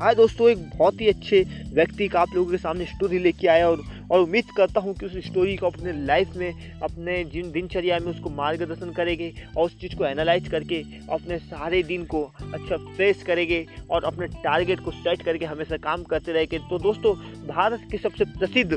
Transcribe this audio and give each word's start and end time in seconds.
हाँ 0.00 0.14
दोस्तों, 0.14 0.48
एक 0.50 0.58
बहुत 0.68 1.00
ही 1.00 1.08
अच्छे 1.08 1.40
व्यक्ति 1.74 2.06
का 2.08 2.20
आप 2.20 2.28
लोगों 2.34 2.50
के 2.50 2.58
सामने 2.58 2.84
स्टोरी 2.84 3.18
लेके 3.18 3.46
आया 3.48 3.68
और 3.68 3.82
और 4.10 4.20
उम्मीद 4.20 4.44
करता 4.56 4.80
हूँ 4.80 4.94
कि 4.94 5.06
उस 5.06 5.12
स्टोरी 5.26 5.56
को 5.56 5.66
अपने 5.66 5.92
लाइफ 6.06 6.34
में, 6.36 6.80
अपने 6.80 7.22
जिन 7.24 7.50
दिनचर्या 7.52 7.98
में 7.98 8.06
उसको 8.06 8.30
मार्गदर्शन 8.30 8.90
करेंगे 8.92 9.32
और 9.56 9.64
उस 9.64 9.78
चीज़ 9.80 9.96
को 9.96 10.04
एनालाइज 10.04 10.48
करके 10.48 10.82
अपने 11.10 11.38
सारे 11.38 11.82
दिन 11.82 12.04
को 12.04 12.22
अच्छा 12.54 12.76
फ्रेश 12.76 13.22
करेंगे 13.22 13.64
और 13.90 14.04
अपने 14.04 14.26
टारगेट 14.26 14.80
को 14.80 14.90
सेट 14.90 15.22
करके 15.22 15.44
हमेशा 15.44 15.76
काम 15.78 16.02
करते 16.02 16.32
रहेंगे। 16.32 16.58
तो 16.60 16.78
दोस्तों, 16.78 17.14
भारत 17.46 17.88
के 17.90 17.98
सबसे 17.98 18.24
प्रसिद्ध 18.24 18.72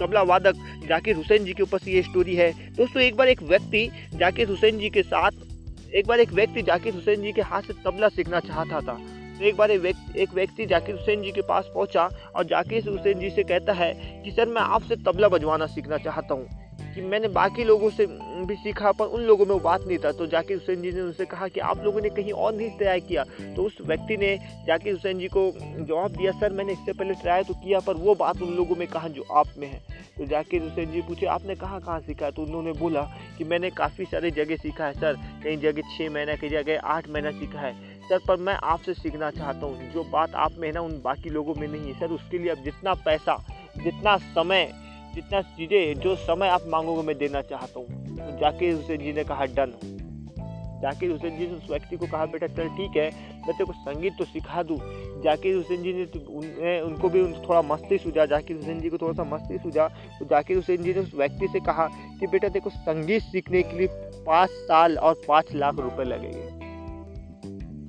तबला 0.00 0.22
वादक 0.24 0.54
जाकिर 0.88 1.16
हुसैन 1.16 1.44
जी 1.44 1.52
के 1.52 1.62
ऊपर 1.62 1.78
से 1.78 1.92
ये 1.92 2.02
स्टोरी 2.02 2.34
है। 2.34 2.52
दोस्तों, 2.76 3.02
एक 3.02 3.16
बार 3.16 3.28
एक 3.28 3.42
व्यक्ति 3.42 3.88
जाकिर 4.14 4.48
हुसैन 4.48 4.78
जी 4.78 4.90
के 4.90 5.02
साथ, 5.02 5.30
एक 5.94 6.06
बार 6.06 6.20
एक 6.20 6.32
व्यक्ति 6.32 6.62
जाकिर 6.62 6.94
हुसैन 6.94 7.22
जी 7.22 7.32
के 7.32 7.42
हाथ 7.42 7.62
से 7.62 7.82
तबला 7.84 8.08
सीखना 8.08 8.40
चाहता 8.40 8.80
था। 8.80 8.98
तो 9.38 9.44
एक 9.44 9.56
बार 9.56 9.70
एक 9.70 10.28
व्यक्ति 10.34 10.66
जाकिर 10.66 10.94
हुसैन 10.94 11.22
जी 11.22 11.32
के 11.32 11.42
पास 11.42 11.70
पहुँचा 11.74 12.10
और 12.36 12.44
जाकिर 12.44 12.88
हुसैन 12.88 13.18
जी 13.18 13.30
से 13.30 13.42
कहता 13.42 13.72
है 13.72 14.22
कि, 14.24 14.30
सर, 14.30 14.48
मैं 14.48 14.62
आपसे 14.62 14.96
तबला 14.96 15.28
बजवाना 15.28 15.66
सीखना 15.66 15.96
चाहता 15.96 16.34
हूँ। 16.34 16.48
कि 16.94 17.02
मैंने 17.02 17.28
बाकी 17.28 17.64
लोगों 17.64 17.90
से 17.90 18.06
भी 18.46 18.54
सीखा, 18.54 18.92
पर 18.92 19.04
उन 19.04 19.22
लोगों 19.22 19.46
में 19.46 19.52
वो 19.52 19.60
बात 19.60 19.80
नहीं 19.86 19.98
था। 19.98 20.12
तो 20.12 20.26
जाकिर 20.26 20.56
हुसैन 20.56 20.82
जी 20.82 20.92
ने 20.92 21.00
उनसे 21.00 21.24
कहा 21.24 21.48
कि, 21.48 21.60
आप 21.60 21.84
लोगों 21.84 22.00
ने 22.00 22.08
कहीं 22.08 22.32
और 22.32 22.54
नहीं 22.54 22.70
ट्राई 22.70 23.00
किया। 23.00 23.24
तो 23.24 23.62
उस 23.62 23.78
व्यक्ति 23.80 24.16
ने 24.16 24.38
जाकिर 24.66 24.92
हुसैन 24.92 25.18
जी 25.18 25.28
को 25.28 25.52
जवाब 25.84 26.10
दिया, 26.10 26.32
सर, 26.32 26.52
मैंने 26.52 26.72
इससे 26.72 26.92
पहले 26.92 27.14
ट्राई 27.14 27.42
तो 27.42 27.54
किया, 27.54 27.80
पर 27.80 27.94
वो 27.94 28.14
बात 28.14 28.42
उन 28.42 28.54
लोगों 28.54 28.76
में 28.76 28.88
कहा 28.88 29.08
जो 29.08 29.22
आप 29.22 29.46
में 29.58 29.68
है। 29.68 29.82
तो 30.18 30.26
जाकिर 30.26 30.62
हुसैन 30.62 30.92
जी 30.92 31.00
पूछे, 31.00 31.26
आपने 31.26 31.54
कहाँ 31.54 31.80
कहाँ 31.80 32.00
सीखा? 32.00 32.30
तो 32.30 32.42
उन्होंने 32.42 32.72
बोला 32.72 33.02
कि, 33.38 33.44
मैंने 33.44 33.70
काफ़ी 33.70 34.04
सारी 34.04 34.30
जगह 34.30 34.56
सीखा 34.56 34.86
है, 34.86 34.92
सर। 34.92 35.16
कई 35.44 35.56
जगह 35.56 35.82
छः 35.98 36.10
महीना, 36.10 36.34
कई 36.34 36.48
जगह 36.48 36.78
आठ 36.78 37.08
महीना 37.08 37.30
सीखा 37.30 37.60
है। 37.60 37.95
सर 38.08 38.18
पर 38.28 38.36
मैं 38.36 38.54
आपसे 38.54 38.94
सीखना 38.94 39.30
चाहता 39.30 39.66
हूँ। 39.66 39.90
जो 39.92 40.04
बात 40.04 40.34
आप 40.34 40.52
में 40.58 40.68
है 40.68 40.74
ना, 40.74 40.80
उन 40.80 41.00
बाकी 41.04 41.30
लोगों 41.30 41.54
में 41.54 41.68
नहीं 41.68 41.92
है। 41.92 42.00
सर, 42.00 42.06
उसके 42.06 42.38
लिए 42.38 42.50
आप 42.50 42.58
जितना 42.58 42.94
पैसा, 42.94 43.44
जितना 43.84 44.16
समय, 44.16 44.72
जितना 45.14 45.40
चीज़ें, 45.42 46.00
जो 46.00 46.16
समय 46.16 46.48
आप 46.48 46.62
मांगोगे, 46.68 47.02
मैं 47.02 47.18
देना 47.18 47.42
चाहता 47.42 47.80
हूँ। 47.80 47.86
तो 48.16 48.38
जाकिर 48.38 48.74
हुसैन 48.74 48.98
जी 48.98 49.12
ने 49.12 49.24
कहा, 49.24 49.44
डन। 49.44 49.72
जाकिर 50.82 51.10
हुसैन 51.10 51.38
जी 51.38 51.46
ने 51.46 51.52
उस 51.52 51.70
व्यक्ति 51.70 51.96
को 51.96 52.06
कहा, 52.06 52.26
बेटा, 52.26 52.46
चल, 52.46 52.68
ठीक 52.68 52.96
है, 52.96 53.10
मैं 53.36 53.56
तेरे 53.56 53.64
को 53.64 53.72
संगीत 53.72 54.12
तो 54.18 54.24
सिखा 54.24 54.62
दूँ। 54.62 54.78
जाकिर 55.22 55.56
हुसैन 55.56 55.82
जी 55.82 55.92
ने 55.92 56.04
तो 56.06 56.20
उन्हें 56.32 56.80
उनको 56.80 57.08
भी 57.08 57.22
थोड़ा 57.22 57.62
मस्ती 57.62 57.98
सूझा 57.98 58.26
जाकिर 58.26 58.56
हुसैन 58.56 58.80
जी 58.80 58.88
को 58.90 58.98
थोड़ा 58.98 59.12
सा 59.12 59.24
मस्ती 59.24 59.58
सूझा 59.58 59.86
तो 60.18 60.24
जाकिर 60.24 60.56
हुसैन 60.56 60.82
जी 60.82 60.94
ने 60.94 61.00
उस 61.00 61.14
व्यक्ति 61.14 61.48
से 61.48 61.60
कहा 61.60 61.88
कि, 62.20 62.26
बेटा 62.26 62.48
देखो 62.48 62.70
संगीत 62.70 63.22
सीखने 63.22 63.62
के 63.62 63.78
लिए 63.78 63.86
पाँच 64.26 64.50
साल 64.50 64.98
और 64.98 65.20
पाँच 65.28 65.54
लाख 65.54 65.78
रुपए 65.78 66.04
लगेंगे। 66.04 66.55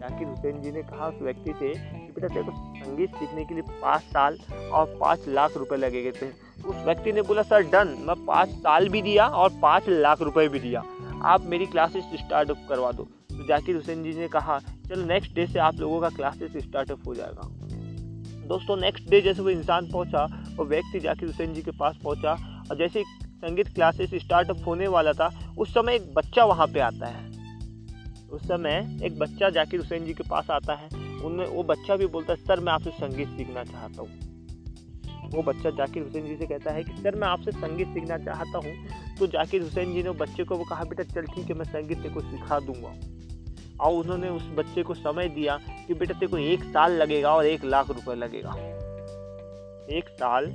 जाकिर 0.08 0.28
हुसैन 0.28 0.62
जी 0.62 0.72
ने 0.72 0.82
कहा 0.82 1.08
उस 1.08 1.22
व्यक्ति 1.22 1.54
से 1.54 1.70
कि 1.70 2.12
बेटा 2.12 2.28
तेरे 2.28 2.44
को 2.44 2.52
संगीत 2.52 3.16
सीखने 3.16 3.46
के 3.46 3.54
लिए 3.54 3.64
पाँच 3.82 4.02
साल 4.02 4.38
और 4.72 4.98
पाँच 5.02 5.28
लाख 5.28 5.58
रुपए 5.58 5.76
लगेंगे 5.76 6.12
थे। 6.12 6.28
उस 6.70 6.76
व्यक्ति 6.86 7.12
ने 7.12 7.22
बोला, 7.22 7.42
सर, 7.42 7.62
डन, 7.62 7.96
मैं 8.00 8.26
पाँच 8.26 8.50
साल 8.50 8.90
भी 8.90 9.02
दिया 9.02 9.28
और 9.28 9.50
पाँच 9.62 9.90
लाख 9.90 10.22
रुपए 10.22 10.48
भी 10.48 10.60
दिया। 10.60 10.84
आप 11.24 11.42
मेरी 11.46 11.66
क्लासेस 11.66 12.04
स्टार्टअप 12.16 12.58
करवा 12.70 12.92
दो। 12.92 13.04
तो 13.04 13.48
जाकिर 13.48 13.76
हुसैन 13.76 14.04
जी 14.04 14.14
ने 14.14 14.28
कहा, 14.28 14.60
चलो 14.60 15.06
नेक्स्ट 15.06 15.36
डे 15.36 15.48
से 15.48 15.60
आप 15.60 15.76
लोगों 15.76 16.02
का 16.02 16.10
क्लासेस 16.10 16.52
स्टार्टअप 16.58 17.08
हो 17.08 17.16
जाएगा। 17.16 17.50
दोस्तों 18.48 18.78
नेक्स्ट 18.78 19.10
डे 19.10 19.22
जैसे 19.22 19.42
वो 19.42 19.50
इंसान 19.50 19.92
पहुँचा, 19.92 20.26
वो 20.56 20.66
व्यक्ति 20.66 21.00
जाकिर 21.00 21.28
हुसैन 21.28 21.54
जी 21.54 21.62
के 21.62 21.72
पास 21.72 21.96
पहुँचा, 22.04 22.32
और 22.72 22.78
जैसे 22.78 23.04
संगीत 23.28 23.68
क्लासेस 23.68 24.10
स्टार्टअप 24.16 24.58
होने 24.68 24.88
वाला 24.88 25.14
था, 25.14 25.56
उस 25.58 25.74
समय 25.74 25.96
एक 25.96 26.14
बच्चा 26.14 26.46
वहाँ 26.46 26.68
पे 26.68 26.80
आता 26.80 27.08
है। 27.08 27.37
उस 28.32 28.44
समय 28.44 29.00
एक 29.04 29.20
बच्चा 29.20 29.50
जाकिर 29.50 29.80
हुसैन 29.80 30.06
जी 30.06 30.14
के 30.14 30.24
पास 30.30 30.50
आता 30.52 30.74
है। 30.74 30.90
उनमें 31.20 31.48
वो 31.48 31.64
बच्चा 31.64 31.96
भी 31.96 32.06
बोलता 32.06 32.34
है, 32.34 32.40
सर, 32.40 32.60
मैं 32.60 32.74
आपसे 32.74 32.90
संगीत 32.90 33.28
सीखना 33.28 33.64
चाहता 33.64 34.02
हूँ। 34.02 34.10
वो 35.32 35.42
बच्चा 35.42 35.70
जाकिर 35.70 36.04
हुसैन 36.04 36.26
जी 36.26 36.38
से 36.38 36.46
कहता 36.46 36.72
है 36.72 36.84
कि, 36.84 36.92
सर, 36.92 37.16
मैं 37.16 37.28
आपसे 37.28 37.52
संगीत 37.52 37.88
सीखना 37.88 38.18
चाहता 38.18 38.58
हूँ। 38.58 38.74
तो 39.20 39.28
जाकिर 39.28 39.62
हुसैन 39.62 39.94
जी 39.94 40.04
ने 40.04 40.12
बच्चे 40.12 40.44
को, 40.44 40.56
वो 40.56 40.64
कहा, 40.64 40.84
बेटा, 40.84 41.04
चल, 41.04 41.22
ठीक 41.22 41.46
है, 41.46 41.54
मैं 41.54 41.66
संगीत 41.66 41.98
तेरे 41.98 42.22
सिखा 42.22 42.60
दूँगा। 42.60 42.94
और 43.84 43.94
उन्होंने 43.94 44.30
उस 44.30 44.50
बच्चे 44.56 44.84
को 44.84 44.94
समय 44.94 45.30
दिया 45.30 45.60
कि, 45.88 45.94
बेटा, 45.94 46.14
तेरे 46.14 46.28
को 46.28 46.38
एक 46.38 46.64
साल 46.64 46.92
लगेगा 46.92 47.36
और 47.36 47.46
एक 47.46 47.66
लाख 47.66 47.88
रुपए 47.88 48.16
लगेगा। 48.16 48.54
एक 49.90 50.06
साल 50.10 50.46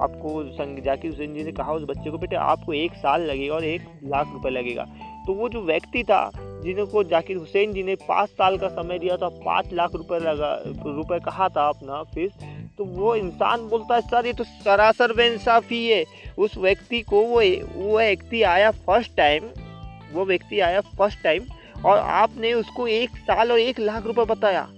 आपको 0.00 0.44
जाकिर 0.82 1.10
हुसैन 1.10 1.34
जी 1.34 1.44
ने 1.44 1.52
कहा 1.52 1.72
उस 1.72 1.82
बच्चे 1.82 2.10
को, 2.10 2.18
बेटा, 2.18 2.40
आपको 2.40 2.72
एक 2.72 2.92
साल 2.92 3.22
लगेगा 3.22 3.54
और 3.54 3.64
एक 3.64 4.00
लाख 4.04 4.26
रुपए 4.32 4.50
लगेगा। 4.50 4.84
तो 5.26 5.34
वो 5.34 5.48
जो 5.48 5.62
व्यक्ति 5.62 6.04
था 6.04 6.30
जिनको 6.68 7.02
जाकिर 7.04 7.36
हुसैन 7.36 7.72
जी 7.72 7.82
ने 7.82 7.94
पाँच 7.98 8.28
साल 8.30 8.56
का 8.58 8.68
समय 8.68 8.98
दिया 8.98 9.16
था, 9.16 9.28
पाँच 9.28 9.72
लाख 9.72 9.94
रुपए 9.94 10.18
लगा, 10.18 10.54
रुपए 10.86 11.18
कहा 11.20 11.48
था 11.48 11.68
अपना 11.68 12.02
फ़ीस 12.04 12.32
तो 12.78 12.84
वो 12.84 13.14
इंसान 13.16 13.68
बोलता 13.68 13.94
है, 13.94 14.00
सर, 14.00 14.26
ये 14.26 14.32
तो 14.32 14.44
सरासर 14.44 15.12
बेइंसाफ़ी 15.12 15.86
है। 15.86 16.04
उस 16.38 16.56
व्यक्ति 16.58 17.00
को 17.02 17.22
वो 17.22 17.40
वो 17.74 17.98
व्यक्ति 17.98 18.42
आया 18.42 18.70
फ़र्स्ट 18.70 19.16
टाइम 19.16 19.48
वो 20.12 20.24
व्यक्ति 20.24 20.60
आया 20.60 20.80
फ़र्स्ट 20.80 21.22
टाइम 21.22 21.46
और 21.86 21.98
आपने 21.98 22.52
उसको 22.52 22.86
एक 22.88 23.16
साल 23.18 23.52
और 23.52 23.58
एक 23.58 23.80
लाख 23.80 24.06
रुपए 24.06 24.24
बताया। 24.24 24.68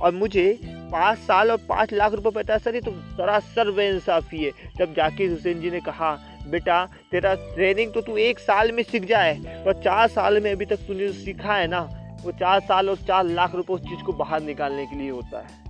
और 0.00 0.12
मुझे 0.12 0.58
पाँच 0.64 1.18
साल 1.18 1.50
और 1.50 1.56
पाँच 1.68 1.92
लाख 1.92 2.12
रुपए 2.12 2.30
बताया, 2.30 2.58
सर, 2.58 2.74
ये 2.74 2.80
तो 2.80 2.90
सरासर 2.90 3.70
बेइंसाफ़ी 3.70 4.44
है। 4.44 4.50
जब 4.78 4.94
जाकिर 4.94 5.30
हुसैन 5.30 5.60
जी 5.60 5.70
ने 5.70 5.80
कहा 5.80 6.16
बेटा, 6.46 6.84
तेरा 7.10 7.34
ट्रेनिंग 7.34 7.92
तो 7.92 8.00
तू 8.00 8.16
एक 8.18 8.38
साल 8.38 8.72
में 8.72 8.82
सीख 8.82 9.04
जाए। 9.04 9.62
और 9.66 9.82
चार 9.82 10.08
साल 10.08 10.40
में 10.40 10.50
अभी 10.52 10.66
तक 10.66 10.86
तूने 10.86 11.12
सीखा 11.14 11.54
है 11.54 11.66
ना, 11.66 11.80
वो 12.24 12.32
चार 12.32 12.60
साल 12.60 12.90
और 12.90 12.96
चार 12.98 13.24
लाख 13.26 13.54
रुपये 13.54 13.74
उस 13.76 13.82
चीज़ 13.82 14.02
को 14.02 14.12
बाहर 14.12 14.42
निकालने 14.42 14.86
के 14.86 14.96
लिए 14.96 15.10
होता 15.10 15.40
है। 15.40 15.62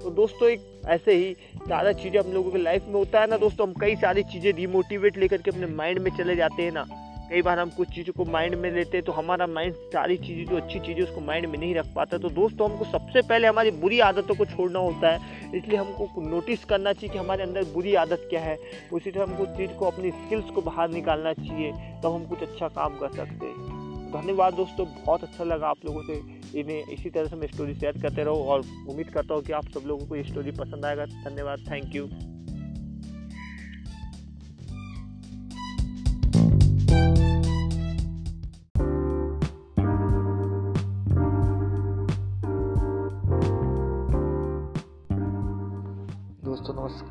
तो 0.00 0.10
दोस्तों, 0.12 0.48
एक 0.48 0.60
ऐसे 0.88 1.14
ही 1.14 1.32
ज़्यादा 1.66 1.92
चीज़ें 1.92 2.20
हम 2.20 2.32
लोगों 2.32 2.50
के 2.50 2.58
लाइफ 2.58 2.84
में 2.86 2.94
होता 2.94 3.20
है 3.20 3.26
ना, 3.26 3.36
दोस्तों, 3.36 3.68
हम 3.68 3.74
कई 3.80 3.96
सारी 3.96 4.22
चीज़ें 4.22 4.54
डीमोटिवेट 4.56 5.16
लेकर 5.18 5.42
के 5.42 5.50
अपने 5.50 5.66
माइंड 5.66 5.98
में 5.98 6.10
चले 6.16 6.36
जाते 6.36 6.62
हैं 6.62 6.72
ना। 6.72 6.86
कई 7.30 7.42
बार 7.42 7.58
हम 7.58 7.70
कुछ 7.70 7.88
चीज़ों 7.88 8.12
को 8.12 8.24
माइंड 8.24 8.54
में 8.54 8.70
लेते 8.70 8.96
हैं 8.96 9.04
तो 9.04 9.12
हमारा 9.12 9.46
माइंड 9.46 9.74
सारी 9.92 10.16
चीज़ें 10.16 10.44
जो 10.46 10.56
अच्छी 10.56 10.80
चीज़ें 10.80 11.02
उसको 11.02 11.20
माइंड 11.20 11.46
में 11.46 11.58
नहीं 11.58 11.74
रख 11.74 11.86
पाता। 11.94 12.18
तो 12.18 12.28
दोस्तों, 12.28 12.70
हमको 12.70 12.84
सबसे 12.84 13.22
पहले 13.22 13.48
हमारी 13.48 13.70
बुरी 13.70 14.00
आदतों 14.00 14.34
को 14.34 14.44
छोड़ना 14.44 14.78
होता 14.78 15.10
है। 15.10 15.50
इसलिए 15.54 15.78
हमको 15.78 16.22
नोटिस 16.22 16.64
करना 16.64 16.92
चाहिए 16.92 17.12
कि 17.12 17.18
हमारे 17.18 17.42
अंदर 17.42 17.64
बुरी 17.64 17.94
आदत 17.94 18.26
क्या 18.30 18.40
है। 18.40 18.56
उसी 18.92 19.10
तरह 19.10 19.22
हमको 19.22 19.46
चीज़ 19.56 19.70
को, 19.70 19.84
अपनी 19.84 20.10
स्किल्स 20.10 20.50
को 20.50 20.62
बाहर 20.62 20.90
निकालना 20.90 21.32
चाहिए, 21.32 21.72
तब 21.72 22.12
हम 22.12 22.26
कुछ 22.26 22.42
अच्छा 22.42 22.68
काम 22.68 22.98
कर 22.98 23.08
सकते 23.08 23.46
हैं। 23.46 23.74
धन्यवाद 24.12 24.54
दोस्तों, 24.54 24.86
बहुत 25.04 25.24
अच्छा 25.24 25.44
लगा 25.44 25.68
आप 25.68 25.84
लोगों 25.84 26.02
से। 26.02 26.36
इन्हें 26.60 26.82
इसी 26.84 27.10
तरह 27.10 27.26
से 27.26 27.36
मैं 27.36 27.46
स्टोरी 27.46 27.74
शेयर 27.74 28.00
करते 28.02 28.24
रहो 28.24 28.44
और 28.44 28.64
उम्मीद 28.88 29.10
करता 29.10 29.34
हूँ 29.34 29.42
कि 29.42 29.52
आप 29.52 29.68
सब 29.68 29.86
लोगों 29.86 30.06
को 30.06 30.16
ये 30.16 30.24
स्टोरी 30.24 30.50
पसंद 30.50 30.84
आएगा। 30.84 31.04
धन्यवाद 31.04 31.70
थैंक 31.70 31.94
यू 31.96 32.08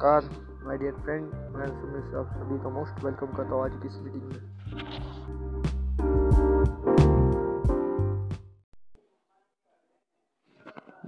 नमस्कार 0.06 0.66
माय 0.66 0.78
डियर 0.78 0.94
फ्रेंड 0.94 1.24
मैं 1.56 1.68
सुमित, 1.68 2.16
आप 2.16 2.34
सभी 2.34 2.58
का 2.64 2.70
मोस्ट 2.70 3.04
वेलकम 3.04 3.28
करता 3.28 3.56
हूँ 3.56 3.64
आज 3.64 3.76
की 3.76 3.88
इस 3.88 3.96
मीटिंग 3.98 4.24
में। 4.24 4.42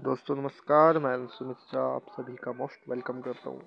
दोस्तों, 0.03 0.35
नमस्कार, 0.35 0.99
मैं 0.99 1.15
सुमित 1.27 1.57
शाह 1.71 1.85
आप 1.85 2.05
सभी 2.11 2.35
का 2.35 2.51
मोस्ट 2.53 2.89
वेलकम 2.89 3.21
करता 3.21 3.49
हूँ। 3.49 3.61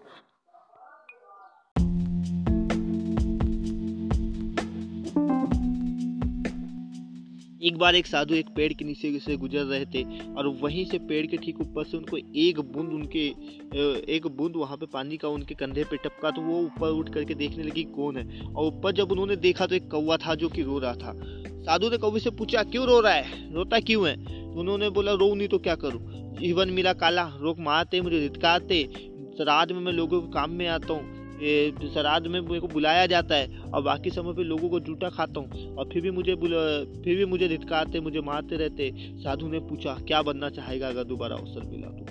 एक 7.61 7.77
बार 7.79 7.95
एक 7.95 8.07
साधु 8.07 8.35
एक 8.35 8.49
पेड़ 8.57 8.73
के 8.73 8.85
नीचे 8.85 9.19
से 9.19 9.37
गुजर 9.37 9.65
रहे 9.65 9.85
थे 9.87 10.03
और 10.33 10.47
वहीं 10.63 10.85
से 10.85 10.99
पेड़ 10.99 11.27
के 11.27 11.37
ठीक 11.37 11.61
ऊपर 11.61 11.85
से 11.85 11.97
उनको 11.97 12.17
एक 12.17 12.61
बूंद 12.73 12.93
उनके 12.93 13.27
एक 14.15 14.27
बूंद 14.37 14.57
वहाँ 14.57 14.77
पे 14.77 14.87
पानी 14.87 15.17
का 15.17 15.29
उनके 15.29 15.55
कंधे 15.55 15.85
पे 15.85 15.97
टपका 15.97 16.31
तो 16.31 16.43
वो 16.43 16.61
ऊपर 16.61 16.91
उठ 16.91 17.13
करके 17.15 17.35
देखने 17.35 17.65
लगी 17.65 17.83
कौन 17.97 18.17
है। 18.17 18.47
और 18.47 18.67
ऊपर 18.67 18.93
जब 18.93 19.13
उन्होंने 19.13 19.37
देखा 19.37 19.67
तो 19.67 19.75
एक 19.75 19.91
कौवा 19.91 20.17
था 20.17 20.35
जो 20.35 20.49
कि 20.49 20.63
रो 20.63 20.79
रहा 20.79 20.95
था। 20.95 21.15
साधु 21.61 21.91
ने 21.91 21.97
कौवे 21.97 22.21
से 22.21 22.31
पूछा, 22.31 22.63
क्यों 22.63 22.87
रो 22.87 23.01
रहा 23.01 23.13
है? 23.13 23.53
रोता 23.55 23.81
क्यों 23.81 24.09
है? 24.09 24.17
उन्होंने 24.55 24.91
बोला 24.91 25.13
रो 25.13 25.35
नहीं 25.35 25.49
तो 25.49 25.59
क्या 25.59 25.75
करूँ? 25.75 26.01
जीवन 26.41 26.71
मेरा 26.71 26.93
काला, 26.95 27.31
रोक 27.41 27.59
मारते, 27.61 28.01
मुझे 28.01 28.19
रितकाते 28.19 28.83
रात 29.41 29.73
में 29.73 29.81
मैं 29.81 29.93
लोगों 29.93 30.21
के 30.21 30.33
काम 30.33 30.51
में 30.51 30.67
आता 30.69 30.93
हूँ। 30.93 31.20
श्राद्ध 31.41 32.27
में 32.27 32.41
मेरे 32.41 32.61
को 32.61 32.69
बुलाया 32.69 33.07
जाता 33.07 33.35
है 33.35 33.61
और 33.65 33.83
बाकी 33.83 34.11
समय 34.11 34.33
पे 34.33 34.43
लोगों 34.43 34.69
को 34.69 34.81
जूटा 34.81 35.09
खाता 35.09 35.41
हूँ। 35.41 35.77
और 35.77 35.89
फिर 35.93 36.03
भी 36.03 36.11
मुझे 36.11 36.35
फिर 36.35 37.17
भी 37.17 37.25
मुझे 37.25 37.49
धिटकारते 37.49 38.01
मुझे 38.01 38.21
मारते 38.21 38.57
रहते। 38.57 38.93
साधु 39.19 39.49
ने 39.49 39.59
पूछा, 39.61 39.95
क्या 40.09 40.23
बनना 40.23 40.51
चाहेगा 40.51 40.89
अगर 40.89 41.05
दोबारा 41.05 41.37
अवसर 41.37 41.65
मिला 41.67 41.89
तो? 41.89 42.07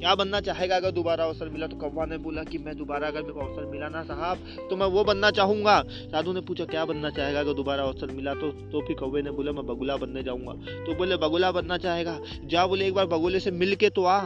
क्या 0.00 0.14
बनना 0.14 0.40
चाहेगा 0.40 0.76
अगर 0.76 0.90
दोबारा 0.90 1.24
अवसर 1.24 1.48
मिला 1.48 1.66
तो? 1.66 1.76
कौवा 1.76 2.04
ने 2.06 2.16
बोला 2.18 2.42
कि, 2.42 2.58
मैं 2.58 2.76
दोबारा 2.76 3.08
अगर 3.08 3.22
मेरे 3.22 3.34
को 3.34 3.40
अवसर 3.40 3.66
मिला 3.66 3.88
ना 3.88 4.02
साहब 4.02 4.38
तो 4.70 4.76
मैं 4.76 4.86
वो 4.86 5.04
बनना 5.04 5.30
चाहूँगा। 5.30 5.82
साधु 5.88 6.32
ने 6.32 6.40
पूछा, 6.40 6.64
क्या 6.64 6.84
बनना 6.84 7.10
चाहेगा 7.10 7.40
अगर 7.40 7.52
दोबारा 7.52 7.82
अवसर 7.82 8.12
मिला 8.12 8.34
तो? 8.34 8.50
तो 8.50 8.86
फिर 8.86 8.96
कौवे 8.96 9.22
ने 9.22 9.30
बोला, 9.30 9.52
मैं 9.52 9.66
बगुला 9.66 9.96
बनने 9.96 10.22
जाऊँगा। 10.22 10.52
तो 10.84 10.94
बोले, 10.94 11.16
बगुला 11.16 11.52
बनना 11.52 11.76
चाहेगा? 11.78 12.18
जा 12.44 12.66
बोले, 12.66 12.86
एक 12.86 12.94
बार 12.94 13.06
बगुले 13.06 13.40
से 13.40 13.50
मिल 13.50 13.74
के 13.74 13.90
तो 13.90 14.04
आ। 14.04 14.20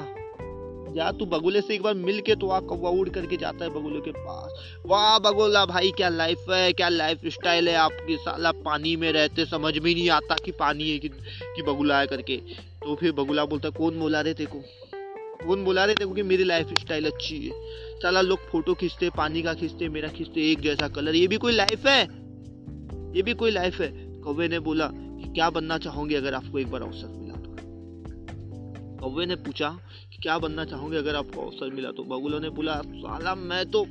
जा 0.95 1.11
तू 1.13 1.27
बगुले 1.27 1.61
से 1.61 1.75
एक 1.75 1.83
बार 1.83 1.95
मिल 1.95 2.21
के 2.21 2.35
तो 2.35 2.49
आ 2.49 2.61
कौवा 2.61 2.91
उड़ 2.91 3.09
करके 3.09 3.37
जाता 3.37 3.65
है 3.65 3.71
बगुले 3.71 4.01
के 4.01 4.11
पास। 4.11 4.53
वाह 4.87 5.19
बगुला 5.19 5.67
भाई 5.67 5.91
क्या 5.91 6.09
लाइफ 6.09 6.45
है 6.51 6.73
क्या 6.73 6.89
लाइफ 6.89 7.21
स्टाइल 7.27 7.69
है 7.69 7.75
आपकी? 7.75 8.17
साला 8.17 8.53
पानी 8.53 8.97
में 8.97 9.13
रहते 9.13 9.45
समझ 9.45 9.79
में 9.79 9.95
नहीं 9.95 10.11
आता 10.11 10.35
कि 10.45 10.51
पानी 10.51 10.91
है 10.91 10.99
कि, 10.99 11.09
कि 11.57 11.63
बगुला 11.63 12.01
है 12.01 12.07
करके। 12.07 12.37
तो 12.83 12.95
फिर 12.95 13.13
बगुला 13.13 13.45
बोलता 13.45 13.71
कौन 13.71 13.99
बोला 13.99 14.21
रहे 14.21 14.35
तेको? 14.35 14.59
कौन 15.47 15.65
बोला 15.65 15.85
रहे 15.85 15.95
थे 15.95 16.15
कि 16.15 16.23
मेरी 16.23 16.45
लाइफ 16.45 16.69
स्टाइल 16.81 17.07
अच्छी 17.07 17.47
है? 17.47 17.53
चला 18.03 18.21
लोग 18.21 18.39
फ़ोटो 18.39 18.75
खींचते 18.75 19.11
पानी 19.11 19.43
का 19.43 19.55
खींचते 19.55 19.89
मेरा 19.89 20.09
खींचते 20.09 20.53
एक 20.53 20.61
जैसा 20.61 20.89
कलर 20.89 21.15
ये 21.15 21.27
भी 21.27 21.37
कोई 21.37 21.53
लाइफ 21.53 21.87
है? 21.87 22.03
ये 23.17 23.23
भी 23.23 23.35
कोई 23.35 23.51
लाइफ 23.51 23.81
है? 23.81 24.21
कौवे 24.21 24.49
ने 24.49 24.59
बोला 24.59 24.87
कि 24.95 25.33
क्या 25.35 25.51
बनना 25.51 25.79
चाहोगे 25.79 26.15
अगर 26.15 26.35
आपको 26.35 26.59
एक 26.59 26.71
बार 26.71 26.83
अवसर 26.83 27.09
मिला 27.09 27.35
तो? 27.35 27.57
कौवे 28.99 29.27
ने 29.27 29.37
पूछा 29.37 29.69
कि 29.69 29.88
क्या 30.23 30.39
बनना 30.39 30.65
चाहोगे 30.65 30.97
अगर 30.97 31.17
आपको 31.17 31.43
अवसर 31.43 31.71
मिला? 31.71 31.91
तो 31.91 32.05
बगुला 32.05 32.39
ने 32.39 32.49
बोला, 32.49 32.75
साला, 32.77 33.35
मैं 33.35 33.71
तो 33.71 33.85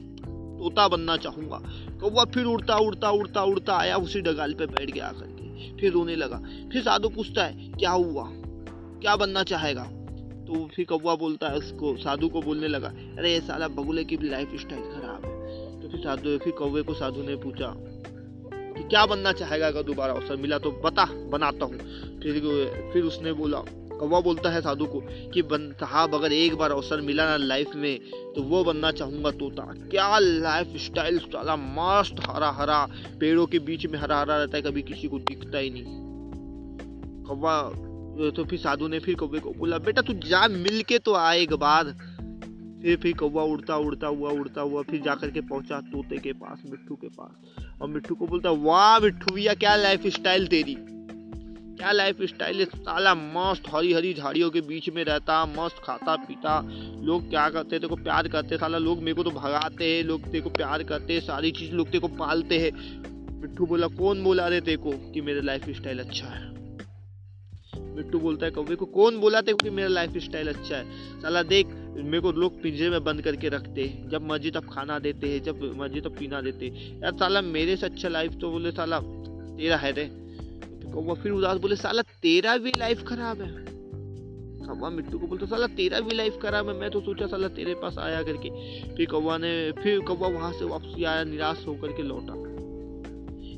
तोता 0.60 0.88
बनना 0.88 1.18
चाहूँगा। 1.18 1.62
कौवा 2.02 2.26
फिर 2.26 2.46
उड़ता 2.46 2.76
उड़ता 2.76 3.10
उड़ता 3.10 3.44
उड़ता 3.44 3.78
आया, 3.78 3.98
उसी 3.98 4.22
डगाल 4.22 4.54
पे 4.54 4.66
बैठ 4.66 4.92
गया 4.92 5.08
आकर 5.08 5.28
के। 5.28 5.78
फिर 5.78 5.92
रोने 5.92 6.16
लगा। 6.16 6.38
फिर 6.72 6.82
साधु 6.82 7.10
पूछता 7.10 7.46
है, 7.46 7.72
क्या 7.72 7.92
हुआ? 7.92 8.24
क्या 9.02 9.16
बनना 9.16 9.44
चाहेगा? 9.44 9.84
तो 10.48 10.70
फिर 10.76 10.86
कौवा 10.86 11.16
बोलता 11.16 11.50
है, 11.50 11.56
उसको, 11.56 11.98
साधु 11.98 12.28
को 12.28 12.42
बोलने 12.42 12.68
लगा, 12.68 12.88
अरे 12.88 13.34
ये 13.34 13.42
साला, 13.42 13.68
बगुले 13.68 14.04
की 14.04 14.18
भी 14.18 14.30
लाइफ 14.30 14.52
स्टाइल 14.56 14.82
खराब 14.82 15.26
है। 15.26 15.82
तो 15.82 15.90
फिर 15.90 16.00
साधु, 16.00 16.38
फिर 16.38 16.54
कौवे 16.54 16.82
को 16.82 16.94
साधु 16.94 17.24
ने 17.24 17.36
पूछा 17.36 17.74
कि 18.54 18.84
क्या 18.84 19.06
बनना 19.06 19.32
चाहेगा 19.32 19.68
अगर 19.68 19.84
दोबारा 19.84 20.14
अवसर 20.14 20.36
मिला? 20.36 20.60
तो 20.60 20.72
बता, 20.72 21.06
बनाता 21.06 21.66
हूँ। 21.66 21.78
फिर 22.20 22.34
फिर 22.94 23.04
उसने 23.04 23.34
बोला 23.34 23.64
कौवा 24.00 24.20
बोलता 24.20 24.50
है 24.50 24.62
साधु 24.62 24.86
को 24.86 25.02
कि 25.34 25.42
बन, 25.42 25.72
साहब, 25.72 26.16
अगर 26.16 26.34
एक 26.34 26.56
बार 26.56 26.72
अवसर 26.72 27.02
मिला 27.02 27.26
ना 27.26 27.38
लाइफ 27.38 27.76
में 27.76 28.00
तो 28.36 28.42
वो 28.42 28.64
बनना 28.64 28.92
चाहूँगा 28.92 29.32
तोता। 29.32 29.64
क्या 29.92 30.18
लाइफ 30.20 30.74
स्टाइल 30.78 31.18
साला 31.20 31.56
मस्त 31.56 32.16
हरा 32.28 32.50
हरा 32.50 32.86
पेड़ों 33.20 33.46
के 33.46 33.60
बीच 33.60 33.86
में 33.86 34.00
हरा 34.00 34.20
हरा 34.20 34.38
रहता 34.38 34.58
है, 34.58 34.64
कभी 34.64 34.82
किसी 34.82 35.08
को 35.08 35.20
दिखता 35.20 35.58
ही 35.58 35.70
नहीं। 35.70 37.26
कौवा 37.26 37.62
तो 38.36 38.44
फिर 38.46 38.60
साधु 38.60 38.88
ने 38.88 39.00
फिर 39.00 39.16
कौवे 39.16 39.40
को 39.40 39.52
बोला, 39.52 39.78
बेटा, 39.78 40.02
तू 40.02 40.14
जा 40.14 40.48
मिल 40.48 40.82
के 40.82 41.00
तो 41.00 41.14
आए 41.14 41.42
एक 41.42 41.54
बार। 41.54 41.84
फिर 42.82 42.98
फिर 42.98 43.14
कौवा 43.14 43.44
उड़ता 43.44 43.76
उड़ता 43.76 44.08
हुआ 44.08 44.32
उड़ता 44.32 44.62
हुआ, 44.62 44.82
फिर 44.82 45.02
जाकर 45.02 45.32
के 45.32 45.42
पहुँचा 45.42 45.80
तोते 45.82 46.18
के 46.18 46.34
पास, 46.34 46.62
मिट्टू 46.66 46.96
के 46.96 47.08
पास। 47.08 47.64
और 47.82 47.88
मिट्टू 47.88 48.16
को 48.16 48.28
बोलता, 48.28 48.52
वाह, 48.52 49.00
मिट्टू 49.00 49.36
भैया, 49.36 49.54
क्या 49.54 49.76
लाइफ 49.76 50.08
स्टाइल 50.08 50.48
तेरी? 50.48 50.78
क्या 51.78 51.92
लाइफ 51.92 52.22
स्टाइल 52.22 52.60
है? 52.60 52.66
साला 52.66 53.16
मस्त 53.16 53.64
हरी 53.76 53.94
हरी 53.94 54.14
झाड़ियों 54.14 54.50
के 54.50 54.62
बीच 54.62 54.90
में 54.90 55.04
रहता, 55.04 55.46
मस्त 55.46 55.76
खाता 55.84 56.16
पीता 56.16 56.62
लोग 57.04 57.30
क्या 57.30 57.50
करते 57.50 57.70
तेरे 57.70 57.88
को 57.88 57.96
प्यार 57.96 58.28
करते 58.28 58.58
साला। 58.58 58.78
लोग 58.78 59.00
मेरे 59.00 59.14
को 59.14 59.24
तो 59.24 59.30
भगाते 59.30 59.96
हैं, 59.96 60.04
लोग 60.04 60.24
तेरे 60.24 60.42
को 60.42 60.50
प्यार 60.50 60.84
करते 60.84 61.14
हैं, 61.14 61.20
सारी 61.20 61.52
चीज़ 61.52 61.72
लोग 61.72 61.88
तेरे 61.88 62.00
को 62.00 62.08
पालते 62.08 62.60
हैं। 62.60 62.72
मिट्टू 63.42 63.66
बोला, 63.66 63.88
कौन 63.88 64.24
बोला 64.24 64.48
रहे 64.48 64.62
तेरे 64.62 64.78
को 64.78 65.24
मेरा 65.24 65.42
लाइफ 65.42 65.70
स्टाइल 65.70 66.00
अच्छा 66.00 66.28
है? 66.28 66.58
मिट्टू 67.96 68.20
बोलता 68.20 68.46
है 68.46 68.52
कौवे 68.52 68.76
को 68.76 68.86
कौन 68.86 69.18
बोला 69.18 69.42
था 69.42 69.52
कि 69.52 69.70
मेरा 69.70 69.88
लाइफ 69.88 70.18
स्टाइल 70.18 70.48
अच्छा 70.48 70.76
है? 70.76 70.86
साला, 71.22 71.44
देख, 71.44 71.68
मेरे 71.96 72.20
को 72.20 72.32
लोग 72.32 72.62
पिंजरे 72.62 72.90
में 72.90 73.04
बंद 73.04 73.22
करके 73.22 73.50
रखते 73.50 73.82
हैं। 73.82 74.10
जब 74.10 74.28
मर्ज़ी 74.28 74.52
तब 74.52 74.70
खाना 74.74 75.00
देते 75.00 75.28
हैं, 75.28 75.44
जब 75.44 75.78
मर्ज़ी 75.78 76.02
तब 76.02 76.16
पीना 76.20 76.42
देते 76.42 76.66
हैं। 76.66 77.02
यार 77.04 77.14
साला, 77.14 77.42
मेरे 77.42 77.78
से 77.78 77.86
अच्छा 77.86 78.10
लाइफ 78.10 78.34
तो 78.42 78.52
बोले, 78.52 78.72
साला, 78.72 79.00
तेरा 79.00 79.78
है 79.78 79.92
रे। 79.92 80.27
कौवा 80.94 81.14
फिर 81.14 81.32
उदास 81.32 81.58
बोले, 81.58 81.76
साला, 81.76 82.02
तेरा 82.02 82.58
भी 82.58 82.72
लाइफ 82.78 83.04
खराब 83.08 83.42
है। 83.42 83.78
कौवा 84.68 84.90
मिट्टू 84.90 85.20
को 85.20 85.28
बोलता, 85.28 85.46
साला, 85.46 85.68
तेरा 85.68 86.00
भी 86.00 86.16
लाइफ 86.16 86.40
खराब 86.42 86.70
है। 86.70 86.76
मैं 86.76 86.92
तो 86.92 87.02
सोचा, 87.02 87.28
साला, 87.28 87.48
तेरे 87.48 87.74
पास 87.74 87.98
आया 87.98 88.24
करके। 88.24 88.50
फिर 88.96 89.06
कौवा 89.06 89.38
ने, 89.38 89.72
फिर 89.72 90.00
कौवा 90.00 90.28
वहाँ 90.28 90.54
से 90.54 90.66
वापसी 90.66 91.04
आया, 91.04 91.24
निराश 91.24 91.66
होकर 91.68 91.92
के 91.92 92.04
लौटा। 92.04 92.34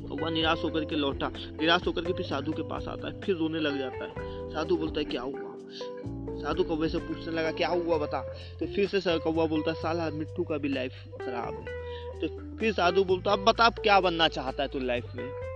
कौवा 0.08 0.30
निराश 0.30 0.64
होकर 0.64 0.84
के 0.84 0.96
लौटा, 0.96 1.28
निराश 1.36 1.86
होकर 1.86 2.04
के 2.04 2.12
फिर 2.12 2.26
साधु 2.26 2.52
के 2.52 2.62
पास 2.62 2.88
आता 2.88 3.08
है, 3.08 3.20
फिर 3.20 3.36
रोने 3.36 3.60
लग 3.60 3.78
जाता 3.78 4.04
है। 4.04 4.50
साधु 4.50 4.76
बोलता 4.76 4.98
है, 4.98 5.04
क्या 5.04 5.22
हुआ? 5.22 5.56
साधु 6.38 6.64
कौवे 6.64 6.88
से 6.88 6.98
पूछने 6.98 7.32
लगा, 7.32 7.52
क्या 7.52 7.68
हुआ, 7.68 7.98
बता? 7.98 8.22
तो 8.60 8.66
फिर 8.66 8.88
से 8.88 9.18
कौवा 9.18 9.44
बोलता 9.44 9.70
है, 9.70 9.76
साला, 9.76 10.10
मिट्टू 10.10 10.44
का 10.44 10.58
भी 10.58 10.68
लाइफ 10.68 10.92
खराब 11.22 11.54
है। 11.54 11.80
तो 12.20 12.56
फिर 12.58 12.72
साधु 12.72 13.04
बोलता, 13.04 13.32
अब 13.32 13.44
बता 13.44 13.68
क्या 13.68 14.00
बनना 14.00 14.28
चाहता 14.28 14.62
है 14.62 14.68
तू 14.68 14.78
लाइफ 14.78 15.06
में? 15.14 15.49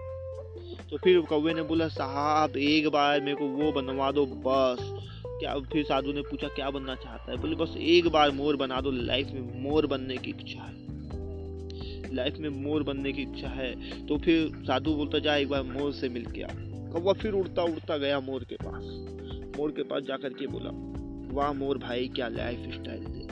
तो 0.94 0.98
फिर 0.98 1.20
कौवे 1.20 1.54
ने 1.54 1.62
बोला, 1.62 1.88
साहब, 1.88 2.56
एक 2.56 2.88
बार 2.88 3.20
मेरे 3.20 3.36
को 3.36 3.44
वो 3.44 3.72
बनवा 3.72 4.12
दो, 4.12 4.26
बस। 4.26 5.02
क्या, 5.26 5.58
फिर 5.58 5.84
साधु 5.84 6.12
ने 6.12 6.22
पूछा, 6.22 6.48
क्या 6.48 6.70
बनना 6.70 6.94
चाहता 6.94 7.32
है? 7.32 7.38
बोले, 7.38 7.56
बस 7.56 7.74
एक 7.76 8.08
बार 8.08 8.30
मोर 8.30 8.56
बना 8.56 8.80
दो, 8.80 8.90
लाइफ 8.90 9.26
में 9.26 9.62
मोर 9.62 9.86
बनने 9.86 10.16
की 10.16 10.30
इच्छा 10.30 10.60
है। 10.60 10.74
लाइफ 12.14 12.36
में 12.38 12.48
मोर 12.48 12.82
बनने 12.82 13.12
की 13.12 13.22
इच्छा 13.22 13.48
है। 13.48 14.06
तो 14.06 14.18
फिर 14.18 14.52
साधु 14.56 14.94
बोलता, 14.94 15.18
जा 15.18 15.36
एक 15.36 15.48
बार 15.48 15.62
मोर 15.62 15.92
से 15.92 16.08
मिल 16.08 16.26
आ। 16.26 16.48
कौवा 16.92 17.12
फिर 17.12 17.32
उड़ता 17.32 17.62
उड़ता 17.62 17.96
गया 17.96 18.20
मोर 18.20 18.44
के 18.44 18.54
पास। 18.54 18.82
मोर 19.58 19.70
के 19.70 19.82
पास 19.82 20.02
जाकर 20.02 20.28
के 20.28 20.46
बोला, 20.46 20.70
वाह 21.34 21.52
मोर 21.52 21.78
भाई, 21.78 22.08
क्या 22.08 22.28
लाइफ 22.28 22.74
स्टाइल 22.74 23.04
दे 23.04 23.28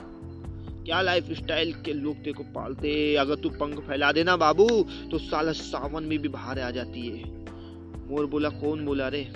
क्या 0.85 1.01
लाइफ 1.01 1.31
स्टाइल 1.31 1.73
के 1.73 1.93
लोग 1.93 2.17
तेरे 2.17 2.33
को 2.33 2.43
पालते 2.43 3.17
अगर 3.17 3.35
तू 3.35 3.49
पंख 3.49 3.81
फैला 3.81 4.13
देना 4.13 4.37
बाबू 4.37 4.69
तो 5.11 5.19
साला 5.19 5.53
सावन 5.53 6.05
में 6.05 6.19
भी 6.19 6.29
बाहर 6.29 6.61
आ 6.61 6.71
जाती 6.71 7.01
है। 7.01 7.42
मोर 8.13 8.27
बोला 8.27 8.49
कौन 8.49 8.85
बोला 8.85 9.09
रे? 9.09 9.33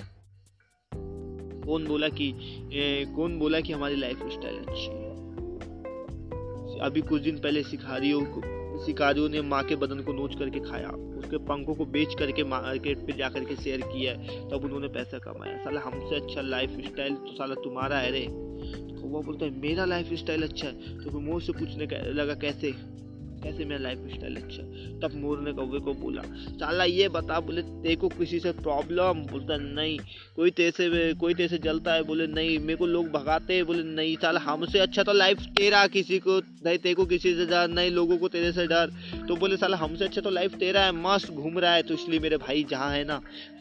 कौन 1.67 1.87
बोला 1.87 2.09
कि 2.09 2.29
ए, 2.73 3.13
कौन 3.17 3.39
बोला 3.39 3.61
कि 3.61 3.73
हमारी 3.73 3.97
लाइफ 3.97 4.19
स्टाइल 4.19 4.59
अच्छी 4.59 4.85
है? 4.85 5.07
अभी 6.81 7.01
कुछ 7.01 7.23
दिन 7.23 7.39
पहले 7.39 7.63
शिकारियों 7.63 8.21
को 8.25 8.41
शिकारियों 8.87 9.29
ने 9.29 9.41
माँ 9.43 9.63
के 9.65 9.77
बदन 9.77 10.01
को 10.01 10.13
नोच 10.13 10.35
करके 10.35 10.61
खाया। 10.61 10.89
उसके 10.89 11.37
पंखों 11.37 11.75
को 11.75 11.85
बेच 11.85 12.15
करके 12.19 12.45
मार्केट 12.45 12.99
पे 12.99 13.13
जा 13.13 13.29
करके 13.29 13.57
शेयर 13.57 13.81
किया 13.81 14.15
तब 14.49 14.65
उन्होंने 14.65 14.89
पैसा 14.89 15.19
कमाया। 15.19 15.57
साला 15.57 15.81
हमसे 15.81 16.17
अच्छा 16.17 16.41
लाइफ 16.41 16.71
स्टाइल 16.71 17.15
तो 17.15 17.33
साला 17.33 17.55
तुम्हारा 17.55 17.99
है 17.99 18.11
रे। 18.11 18.27
तो 18.95 19.09
वो 19.09 19.23
बोलता 19.23 19.45
है 19.45 19.61
मेरा 19.61 19.85
लाइफ 19.85 20.13
स्टाइल 20.13 20.43
अच्छा 20.43 20.67
है? 20.67 20.99
तो 20.99 21.11
फिर 21.11 21.41
से 21.41 21.53
पूछने 21.53 22.13
लगा 22.13 22.35
कैसे? 22.35 22.73
कैसे 23.47 23.65
मेरा 23.65 23.81
लाइफ 23.83 23.99
स्टाइल 24.15 24.37
अच्छा। 24.37 24.63
तब 25.01 25.15
मोर 25.15 25.41
ने 25.41 25.53
कौवे 25.53 25.81
को 25.81 25.93
बोला, 25.95 26.23
साला 26.57 26.85
ये 26.85 27.09
बता, 27.09 27.41
बोले 27.41 27.63
तेरे 27.63 27.97
को 27.97 28.09
किसी 28.09 28.41
से 28.41 28.53
प्रॉब्लम 28.53 29.23
बोलता, 29.31 29.57
नहीं, 29.57 29.99
कोई 30.37 30.51
तेरे 30.51 30.71
से, 30.71 31.15
कोई 31.15 31.35
तेरे 31.35 31.49
से 31.49 31.59
जलता 31.59 31.93
है। 31.95 32.03
बोले, 32.03 32.27
नहीं, 32.27 32.59
मेरे 32.59 32.77
को 32.77 32.87
लोग 32.87 33.11
भगाते 33.11 33.55
हैं। 33.55 33.67
बोले, 33.67 33.83
नहीं, 33.83 34.17
साला, 34.17 34.41
हमसे 34.41 34.79
अच्छा 34.79 35.03
तो 35.03 35.13
लाइफ 35.13 35.43
तेरा 35.57 35.87
किसी 35.87 36.19
को, 36.19 36.39
नहीं, 36.39 36.79
तेरे 36.79 36.95
को 36.95 37.07
किसी 37.07 37.35
से 37.35 37.47
डर, 37.47 37.69
नहीं, 37.69 37.91
लोगों 37.91 38.19
को 38.19 38.29
तेरे 38.29 38.53
से 38.53 38.67
डर। 38.67 38.93
तो 39.29 39.37
बोले, 39.37 39.57
साला, 39.57 39.77
हमसे 39.77 40.05
अच्छा 40.05 40.21
तो 40.21 40.31
लाइफ 40.31 40.55
तेरा 40.55 40.85
है, 40.85 40.93
मस्त 40.93 41.31
घूम 41.31 41.59
रहा 41.59 41.75
है। 41.75 41.83
तो 41.83 41.95
इसलिए 41.95 42.21
मेरे 42.21 42.37
भाई 42.37 42.65
जहाँ 42.71 42.91
है 42.93 43.05
ना, 43.05 43.21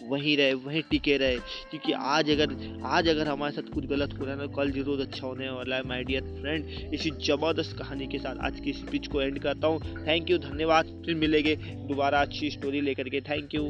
वहीं 0.10 0.38
रहे, 0.38 0.54
वहीं 0.54 0.82
टिके 0.82 1.18
रहे। 1.18 1.38
क्योंकि 1.70 1.92
आज 1.92 2.30
अगर 2.30 2.56
आज 2.86 3.08
अगर 3.08 3.28
हमारे 3.28 3.54
साथ 3.56 3.74
कुछ 3.74 3.86
गलत 3.86 4.14
हो 4.20 4.26
रहा 4.26 4.34
है 4.34 4.40
ना, 4.40 4.46
कल 4.46 4.72
ज़रूर 4.72 5.02
अच्छा 5.02 5.28
होने 5.28 5.50
वाला 5.50 5.76
है 5.76 5.88
माई 5.88 6.04
डियर 6.04 6.24
फ्रेंड 6.42 6.94
इसी 6.94 7.10
ज़बरदस्त 7.26 7.78
कहानी 7.78 8.08
के 8.08 8.20
साथ 8.20 8.36
आज 8.46 8.60
की 8.60 8.74
स्पीच 8.74 9.08
को 9.08 9.22
एंड 9.22 9.40
करता 9.40 9.68
हूँ। 9.68 9.75
थैंक 9.80 10.30
यू 10.30 10.38
धन्यवाद। 10.38 10.86
फिर 11.06 11.16
मिलेंगे 11.16 11.56
दोबारा 11.56 12.22
अच्छी 12.22 12.50
स्टोरी 12.50 12.82
लेकर 12.82 13.10
के। 13.10 13.22
थैंक 13.22 13.56
यू 13.56 13.64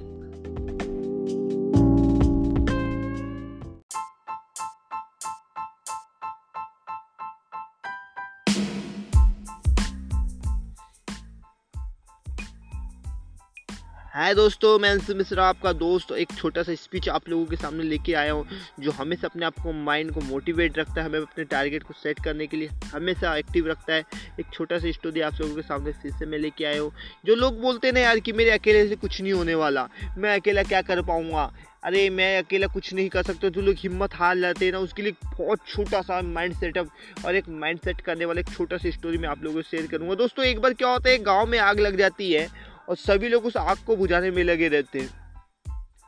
हाय 14.25 14.33
दोस्तों, 14.33 14.77
मैं 14.79 14.89
अंशु 14.89 15.15
मिश्रा, 15.15 15.45
आपका 15.45 15.71
दोस्त, 15.71 16.11
एक 16.11 16.31
छोटा 16.37 16.61
सा 16.63 16.75
स्पीच 16.75 17.09
आप 17.09 17.27
लोगों 17.29 17.45
के 17.45 17.55
सामने 17.55 17.83
लेके 17.83 18.13
आया 18.13 18.31
हूँ, 18.31 18.47
जो 18.79 18.91
हमेशा 18.91 19.27
अपने 19.27 19.45
आप 19.45 19.59
को 19.63 19.73
माइंड 19.73 20.11
को 20.11 20.21
मोटिवेट 20.21 20.77
रखता 20.79 21.01
है, 21.01 21.05
हमें 21.07 21.19
अपने 21.19 21.43
टारगेट 21.43 21.83
को 21.83 21.93
सेट 21.93 22.23
करने 22.23 22.47
के 22.47 22.57
लिए 22.57 22.69
हमेशा 22.93 23.35
एक्टिव 23.37 23.67
रखता 23.67 23.93
है। 23.93 24.03
एक 24.39 24.45
छोटा 24.53 24.79
सा 24.79 24.91
स्टोरी 24.91 25.21
आप 25.21 25.33
लोगों 25.41 25.55
के 25.55 25.61
सामने 25.61 25.91
फिर 25.91 26.11
से 26.11 26.25
मैं 26.25 26.37
लेके 26.37 26.65
आया 26.65 26.81
हूँ, 26.81 26.91
जो 27.25 27.35
लोग 27.35 27.61
बोलते 27.61 27.91
ना 27.91 27.99
यार 27.99 28.19
कि 28.19 28.33
मेरे 28.33 28.51
अकेले 28.51 28.87
से 28.89 28.95
कुछ 28.95 29.21
नहीं 29.21 29.33
होने 29.33 29.55
वाला, 29.55 29.87
मैं 30.17 30.35
अकेला 30.39 30.63
क्या 30.63 30.81
कर 30.81 31.01
पाऊँगा? 31.03 31.51
अरे, 31.83 32.09
मैं 32.09 32.37
अकेला 32.37 32.67
कुछ 32.67 32.93
नहीं 32.93 33.09
कर 33.09 33.23
सकता, 33.23 33.49
जो 33.49 33.61
लोग 33.61 33.75
हिम्मत 33.77 34.15
हार 34.15 34.39
जाते 34.39 34.65
हैं 34.65 34.71
ना, 34.71 34.79
उसके 34.79 35.01
लिए 35.01 35.15
बहुत 35.33 35.67
छोटा 35.67 36.01
सा 36.01 36.21
माइंड 36.23 36.55
सेटअप 36.55 37.25
और 37.25 37.35
एक 37.35 37.49
माइंड 37.61 37.79
सेट 37.79 38.01
करने 38.01 38.25
वाला 38.25 38.41
एक 38.41 38.49
छोटा 38.49 38.77
सा 38.77 38.89
स्टोरी 38.91 39.17
मैं 39.17 39.29
आप 39.29 39.43
लोगों 39.43 39.61
से 39.61 39.77
शेयर 39.77 39.91
करूँगा। 39.91 40.15
दोस्तों, 40.15 40.45
एक 40.45 40.61
बार 40.61 40.73
क्या 40.73 40.87
होता 40.87 41.09
है, 41.09 41.17
गाँव 41.23 41.47
में 41.47 41.59
आग 41.59 41.79
लग 41.79 41.97
जाती 41.97 42.33
है 42.33 42.73
और 42.89 42.95
सभी 42.95 43.29
लोग 43.29 43.45
उस 43.45 43.57
आग 43.57 43.77
को 43.77 43.95
बुझाने 43.95 44.31
में 44.31 44.43
लगे 44.43 44.67
रहते 44.67 44.99
हैं। 44.99 45.09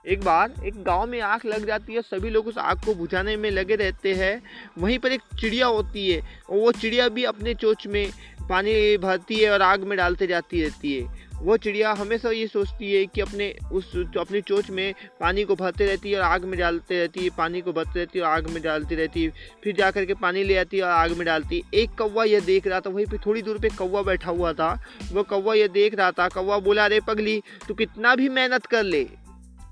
एक 0.06 0.24
बार 0.24 0.54
एक 0.66 0.84
गाँव 0.84 1.06
में 1.08 1.22
आग 1.22 1.42
लग 1.46 1.66
जाती 1.68 1.94
है, 1.94 2.02
सभी 2.02 2.30
लोग 2.30 2.48
उस 2.48 2.58
आग 2.58 2.86
को 2.86 2.96
बुझाने 2.96 3.38
में 3.38 3.52
लगे 3.52 3.76
रहते 3.76 4.14
हैं। 4.14 4.42
वहीं 4.78 5.00
पर 5.00 5.12
एक 5.12 5.22
चिड़िया 5.40 5.68
होती 5.68 6.12
है, 6.12 6.22
और 6.50 6.58
वो 6.58 6.72
चिड़िया 6.72 7.10
भी 7.10 7.24
अपने 7.24 7.54
चोच 7.54 7.88
में 7.88 8.12
पानी 8.50 8.98
भरती 8.98 9.36
है 9.36 9.52
और 9.52 9.62
आग 9.62 9.84
में 9.84 9.98
डालते 9.98 10.28
जाती 10.28 10.62
रहती 10.62 10.96
है। 10.98 11.27
वो 11.42 11.58
चिड़िया 11.58 11.92
हमेशा 11.94 12.30
ये 12.30 12.48
सोचती 12.48 12.94
है 12.94 13.06
कि 13.06 13.22
अपने 13.22 13.56
उस, 13.72 13.96
अपनी 13.96 14.42
चोच 14.42 14.70
में 14.70 14.94
पानी 15.20 15.44
को 15.44 15.56
भरते 15.56 15.86
रहती 15.86 16.12
है 16.12 16.18
और 16.18 16.24
आग 16.24 16.46
में 16.46 16.60
डालते 16.60 17.00
रहती 17.00 17.20
है, 17.20 17.30
पानी 17.30 17.62
को 17.62 17.74
भरते 17.74 18.00
रहती 18.00 18.20
है 18.20 18.26
और 18.26 18.32
आग 18.32 18.48
में 18.48 18.64
डालती 18.64 18.96
रहती 18.96 19.24
है, 19.24 19.34
फिर 19.64 19.76
जा 19.76 19.92
कर 19.92 20.06
के 20.06 20.14
पानी 20.14 20.44
ले 20.44 20.58
आती 20.58 20.78
है 20.78 20.84
और 20.84 20.90
आग 20.90 21.12
में 21.12 21.26
डालती 21.26 21.58
है। 21.58 21.82
एक 21.82 21.90
कौवा 21.90 22.24
यह 22.24 22.40
देख 22.40 22.68
रहा 22.68 22.80
था, 22.80 22.90
वहीं 22.90 23.06
पे 23.06 23.18
थोड़ी 23.18 23.42
दूर 23.42 23.60
पे 23.60 23.70
कौवा 23.70 24.02
बैठा 24.02 24.32
हुआ 24.32 24.54
था। 24.54 24.84
वो 25.12 25.24
कौवा 25.24 25.54
यह 25.54 25.68
देख 25.68 25.96
रहा 25.96 26.12
था, 26.12 26.28
कौवा 26.30 26.60
बोला, 26.60 26.86
अरे 26.86 27.00
पगली, 27.00 27.42
तू 27.68 27.74
कितना 27.74 28.16
भी 28.16 28.30
मेहनत 28.30 28.66
कर 28.66 28.84
ले। 28.84 29.04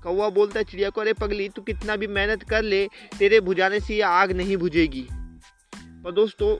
कौवा 0.02 0.28
बोलता 0.28 0.58
है 0.58 0.64
चिड़िया 0.64 0.90
को, 0.90 1.00
अरे 1.00 1.12
पगली, 1.12 1.48
तू 1.48 1.62
कितना 1.62 1.96
भी 1.96 2.06
मेहनत 2.06 2.42
कर 2.42 2.62
ले, 2.62 2.88
तेरे 3.18 3.40
बुझाने 3.40 3.80
से 3.80 3.94
ये 3.94 4.02
आग 4.02 4.32
नहीं 4.32 4.56
बुझेगी। 4.56 5.06
और 6.06 6.12
दोस्तों 6.12 6.56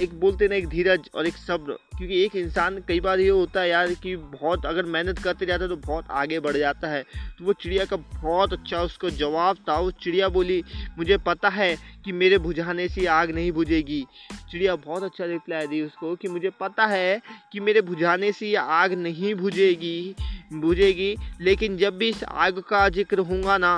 एक 0.00 0.18
बोलते 0.20 0.48
ना, 0.48 0.54
एक 0.54 0.66
धीरज 0.68 1.08
और 1.14 1.26
एक 1.26 1.36
सब्र। 1.36 1.76
क्योंकि 1.98 2.22
एक 2.24 2.34
इंसान 2.36 2.78
कई 2.88 3.00
बार 3.00 3.20
ये 3.20 3.28
होता 3.28 3.60
है 3.60 3.68
यार 3.68 3.92
कि 3.94 4.14
बहुत 4.16 4.66
अगर 4.66 4.84
मेहनत 4.86 5.18
करते 5.18 5.46
जाता 5.46 5.64
है 5.64 5.68
तो 5.68 5.76
बहुत 5.76 6.10
आगे 6.10 6.38
बढ़ 6.40 6.56
जाता 6.56 6.88
है। 6.88 7.02
तो 7.38 7.44
वो 7.44 7.52
चिड़िया 7.52 7.84
का 7.84 7.96
बहुत 7.96 8.52
अच्छा 8.52 8.82
उसको 8.82 9.10
जवाब 9.12 9.56
था। 9.68 9.78
वो 9.78 9.90
चिड़िया 10.02 10.28
बोली, 10.28 10.62
मुझे 10.98 11.16
पता 11.18 11.48
है 11.48 11.76
कि 12.04 12.12
मेरे 12.12 12.38
बुझाने 12.38 12.88
से 12.88 13.06
आग 13.06 13.30
नहीं 13.30 13.52
बुझेगी। 13.52 14.04
चिड़िया 14.50 14.76
बहुत 14.76 15.02
अच्छा 15.02 15.24
रिप्लाई 15.24 15.66
दी 15.66 15.82
उसको 15.82 16.14
कि, 16.16 16.28
मुझे 16.28 16.50
पता 16.60 16.86
है 16.86 17.20
कि 17.52 17.60
मेरे 17.60 17.80
बुझाने 17.82 18.32
से 18.32 18.54
आग 18.54 18.92
नहीं 18.94 19.34
बुझेगी 19.34 20.14
बुझेगी, 20.52 21.14
लेकिन 21.40 21.76
जब 21.76 21.96
भी 21.98 22.08
इस 22.08 22.22
आग 22.24 22.58
का 22.60 22.88
ज़िक्र 22.88 23.18
होगा 23.20 23.56
ना 23.58 23.76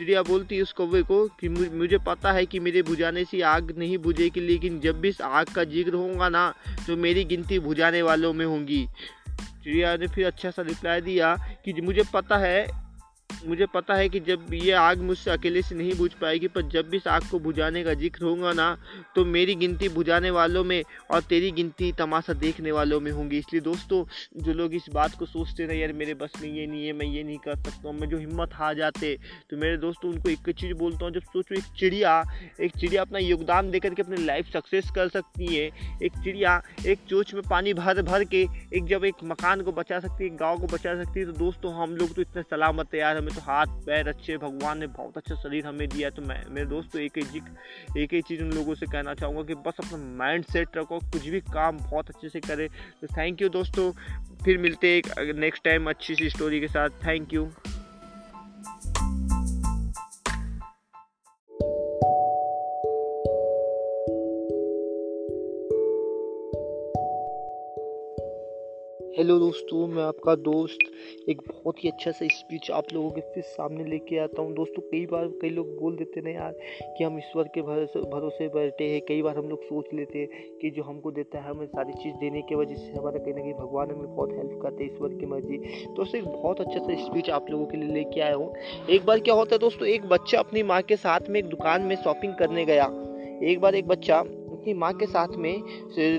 चिड़िया 0.00 0.20
बोलती 0.22 0.56
है 0.56 0.62
उस 0.62 0.72
कौवे 0.72 1.00
को 1.02 1.16
कि 1.40 1.48
मुझे 1.48 1.98
पता 1.98 2.30
है 2.32 2.44
कि 2.46 2.58
मेरे 2.60 2.82
बुझाने 2.82 3.24
से 3.24 3.40
आग 3.44 3.72
नहीं 3.78 3.96
बुझेगी, 3.98 4.40
लेकिन 4.40 4.78
जब 4.80 5.00
भी 5.00 5.08
इस 5.08 5.20
आग 5.20 5.46
का 5.46 5.64
ज़िक्र 5.64 5.94
होगा 5.94 6.28
ना 6.28 6.44
तो 6.86 6.96
मेरी 6.96 7.24
गिनती 7.24 7.58
बुझाने 7.58 8.00
वालों 8.02 8.32
में 8.32 8.44
होंगी। 8.46 8.86
चिड़िया 9.64 9.94
ने 9.96 10.06
फिर 10.06 10.26
अच्छा 10.26 10.50
सा 10.50 10.62
रिप्लाई 10.62 11.00
दिया 11.00 11.34
कि 11.64 11.72
मुझे 11.82 12.04
पता 12.14 12.36
है 12.38 12.66
मुझे 13.46 13.66
पता 13.66 13.94
है 13.94 14.08
कि 14.08 14.20
जब 14.20 14.52
ये 14.54 14.72
आग 14.74 15.00
मुझसे 15.02 15.30
अकेले 15.30 15.62
से 15.62 15.74
नहीं 15.74 15.94
बुझ 15.96 16.12
पाएगी, 16.14 16.48
पर 16.48 16.62
जब 16.70 16.88
भी 16.90 16.96
इस 16.96 17.06
आग 17.08 17.28
को 17.30 17.38
बुझाने 17.40 17.82
का 17.84 17.94
ज़िक्र 17.94 18.24
होगा 18.24 18.52
ना 18.52 18.76
तो 19.16 19.24
मेरी 19.26 19.54
गिनती 19.56 19.88
बुझाने 19.90 20.30
वालों 20.30 20.64
में 20.64 20.82
और 21.10 21.22
तेरी 21.22 21.50
गिनती 21.52 21.90
तमाशा 21.98 22.32
देखने 22.34 22.72
वालों 22.72 23.00
में 23.00 23.10
होंगी। 23.12 23.38
इसलिए 23.38 23.60
दोस्तों, 23.62 24.04
जो 24.36 24.52
लोग 24.52 24.74
इस 24.74 24.86
बात 24.92 25.14
को 25.18 25.26
सोचते 25.26 25.66
रहे 25.66 25.78
यार 25.78 25.92
मेरे 25.92 26.14
बस 26.14 26.32
में 26.42 26.48
ये 26.50 26.66
नहीं 26.66 26.86
है, 26.86 26.92
मैं 26.92 27.06
ये 27.06 27.22
नहीं 27.22 27.38
कर 27.38 27.56
सकता 27.56 27.88
हूँ, 27.88 27.98
मैं 27.98 28.08
जो 28.08 28.18
हिम्मत 28.18 28.50
हार 28.54 28.74
जाते। 28.76 29.16
तो 29.50 29.56
मेरे 29.56 29.76
दोस्तों, 29.78 30.10
उनको 30.10 30.28
एक 30.28 30.50
चीज़ 30.50 30.74
बोलता 30.74 31.04
हूँ, 31.04 31.12
जब 31.12 31.22
सोचो, 31.22 31.54
एक 31.54 31.64
चिड़िया 31.78 32.22
एक 32.60 32.76
चिड़िया 32.76 33.02
अपना 33.02 33.18
योगदान 33.18 33.70
दे 33.70 33.78
करके 33.80 34.02
अपनी 34.02 34.24
लाइफ 34.24 34.52
सक्सेस 34.52 34.90
कर 34.94 35.08
सकती 35.10 35.46
है। 35.46 35.64
एक 36.02 36.12
चिड़िया, 36.24 36.60
एक 36.86 36.98
चोच 37.08 37.34
में 37.34 37.42
पानी 37.50 37.74
भर 37.74 38.02
भर 38.02 38.24
के 38.26 38.42
एक 38.76 38.86
जब 38.86 39.04
एक 39.04 39.24
मकान 39.24 39.62
को 39.62 39.72
बचा 39.72 40.00
सकती 40.00 40.24
है 40.24 40.36
गाँव 40.36 40.58
को 40.60 40.66
बचा 40.68 40.94
सकती 41.02 41.20
है 41.20 41.26
तो 41.26 41.32
दोस्तों, 41.34 41.74
हम 41.74 41.96
लोग 41.96 42.14
तो 42.14 42.22
इतने 42.22 42.42
सलामत 42.44 42.94
है 42.94 43.00
यार 43.00 43.19
हमें 43.20 43.34
तो 43.34 43.40
हाथ, 43.40 43.66
पैर 43.66 44.08
अच्छे, 44.08 44.36
भगवान 44.36 44.78
ने 44.78 44.86
बहुत 44.86 45.16
अच्छा 45.16 45.34
शरीर 45.34 45.66
हमें 45.66 45.88
दिया 45.88 46.08
है। 46.08 46.14
तो 46.14 46.22
मैं, 46.22 46.44
मेरे 46.50 46.66
दोस्तों, 46.66 47.02
एक 47.02 47.18
ही 47.18 48.02
एक 48.02 48.14
ही 48.14 48.22
चीज़ 48.22 48.42
उन 48.42 48.52
लोगों 48.52 48.74
से 48.74 48.86
कहना 48.86 49.14
चाहूँगा 49.14 49.42
कि 49.42 49.54
बस 49.54 49.74
अपना 49.78 50.16
माइंड 50.16 50.44
सेट 50.44 50.76
रखो, 50.76 50.98
कुछ 50.98 51.28
भी 51.28 51.40
काम 51.40 51.78
बहुत 51.78 52.10
अच्छे 52.10 52.28
से 52.28 52.40
करे। 52.40 52.68
तो 53.00 53.06
थैंक 53.06 53.42
यू 53.42 53.48
दोस्तों, 53.48 53.90
फिर 54.44 54.58
मिलते 54.58 54.94
हैं 54.96 55.32
नेक्स्ट 55.32 55.64
टाइम 55.64 55.90
अच्छी 55.90 56.14
सी 56.14 56.30
स्टोरी 56.30 56.60
के 56.60 56.68
साथ। 56.68 56.88
थैंक 56.88 57.32
यू 57.34 57.50
हेलो 69.18 69.38
दोस्तों, 69.38 69.86
मैं 69.86 70.02
आपका 70.02 70.34
दोस्त, 70.34 70.78
एक 71.28 71.40
बहुत 71.48 71.84
ही 71.84 71.88
अच्छा 71.88 72.10
सा 72.10 72.26
स्पीच 72.26 72.70
आप 72.70 72.84
लोगों 72.94 73.10
के 73.10 73.20
फिर 73.20 73.42
सामने 73.42 73.84
लेके 73.84 74.18
आता 74.18 74.42
हूँ। 74.42 74.54
दोस्तों, 74.54 74.82
कई 74.82 75.06
बार 75.06 75.26
कई 75.26 75.48
लोग 75.48 75.66
बोल 75.80 75.96
देते 75.96 76.20
ना 76.20 76.30
यार 76.30 76.52
कि 76.98 77.04
हम 77.04 77.18
ईश्वर 77.18 77.44
के 77.44 77.62
भरोसे 77.62 78.00
भरोसे 78.00 78.48
बैठे 78.48 78.84
हैं। 78.84 79.00
कई 79.00 79.22
बार 79.22 79.36
हम 79.38 79.48
लोग 79.48 79.62
सोच 79.62 79.84
लेते 79.94 80.18
हैं 80.18 80.28
कि 80.62 80.70
जो 80.70 80.82
हमको 80.82 81.10
देता 81.10 81.38
है, 81.38 81.50
हमें 81.50 81.66
सारी 81.66 81.92
चीज़ 81.92 82.14
देने 82.14 82.42
की 82.42 82.54
वजह 82.54 82.74
से 82.74 82.92
हमारा 82.92 83.18
कहीं 83.18 83.34
ना 83.34 83.40
कहीं 83.40 83.54
भगवान 83.54 83.90
हमें 83.90 84.16
बहुत 84.16 84.32
हेल्प 84.32 84.60
करते 84.62 84.84
हैं 84.84 84.94
ईश्वर 84.94 85.08
की 85.08 85.26
मर्ज़ी। 85.26 85.58
दोस्तों, 85.96 86.20
एक 86.20 86.26
बहुत 86.26 86.60
अच्छा 86.60 86.78
सा 86.78 87.04
स्पीच 87.04 87.30
आप 87.30 87.50
लोगों 87.50 87.66
के 87.66 87.76
लिए 87.76 87.88
लेके 87.88 88.20
आया 88.20 88.34
हूँ। 88.34 88.54
एक 88.90 89.06
बार 89.06 89.20
क्या 89.20 89.34
होता 89.34 89.54
है 89.54 89.58
दोस्तों, 89.58 89.88
एक 89.88 90.04
बच्चा 90.04 90.38
अपनी 90.38 90.62
माँ 90.62 90.82
के 90.82 90.96
साथ 90.96 91.20
में 91.28 91.40
एक 91.40 91.46
दुकान 91.46 91.82
में 91.82 91.96
शॉपिंग 91.96 92.34
करने 92.34 92.64
गया। 92.64 92.84
एक 93.42 93.60
बार 93.60 93.74
एक 93.74 93.86
बच्चा 93.86 94.24
अपनी 94.60 94.72
माँ 94.74 94.92
के 94.92 95.06
साथ 95.06 95.36
में 95.36 95.62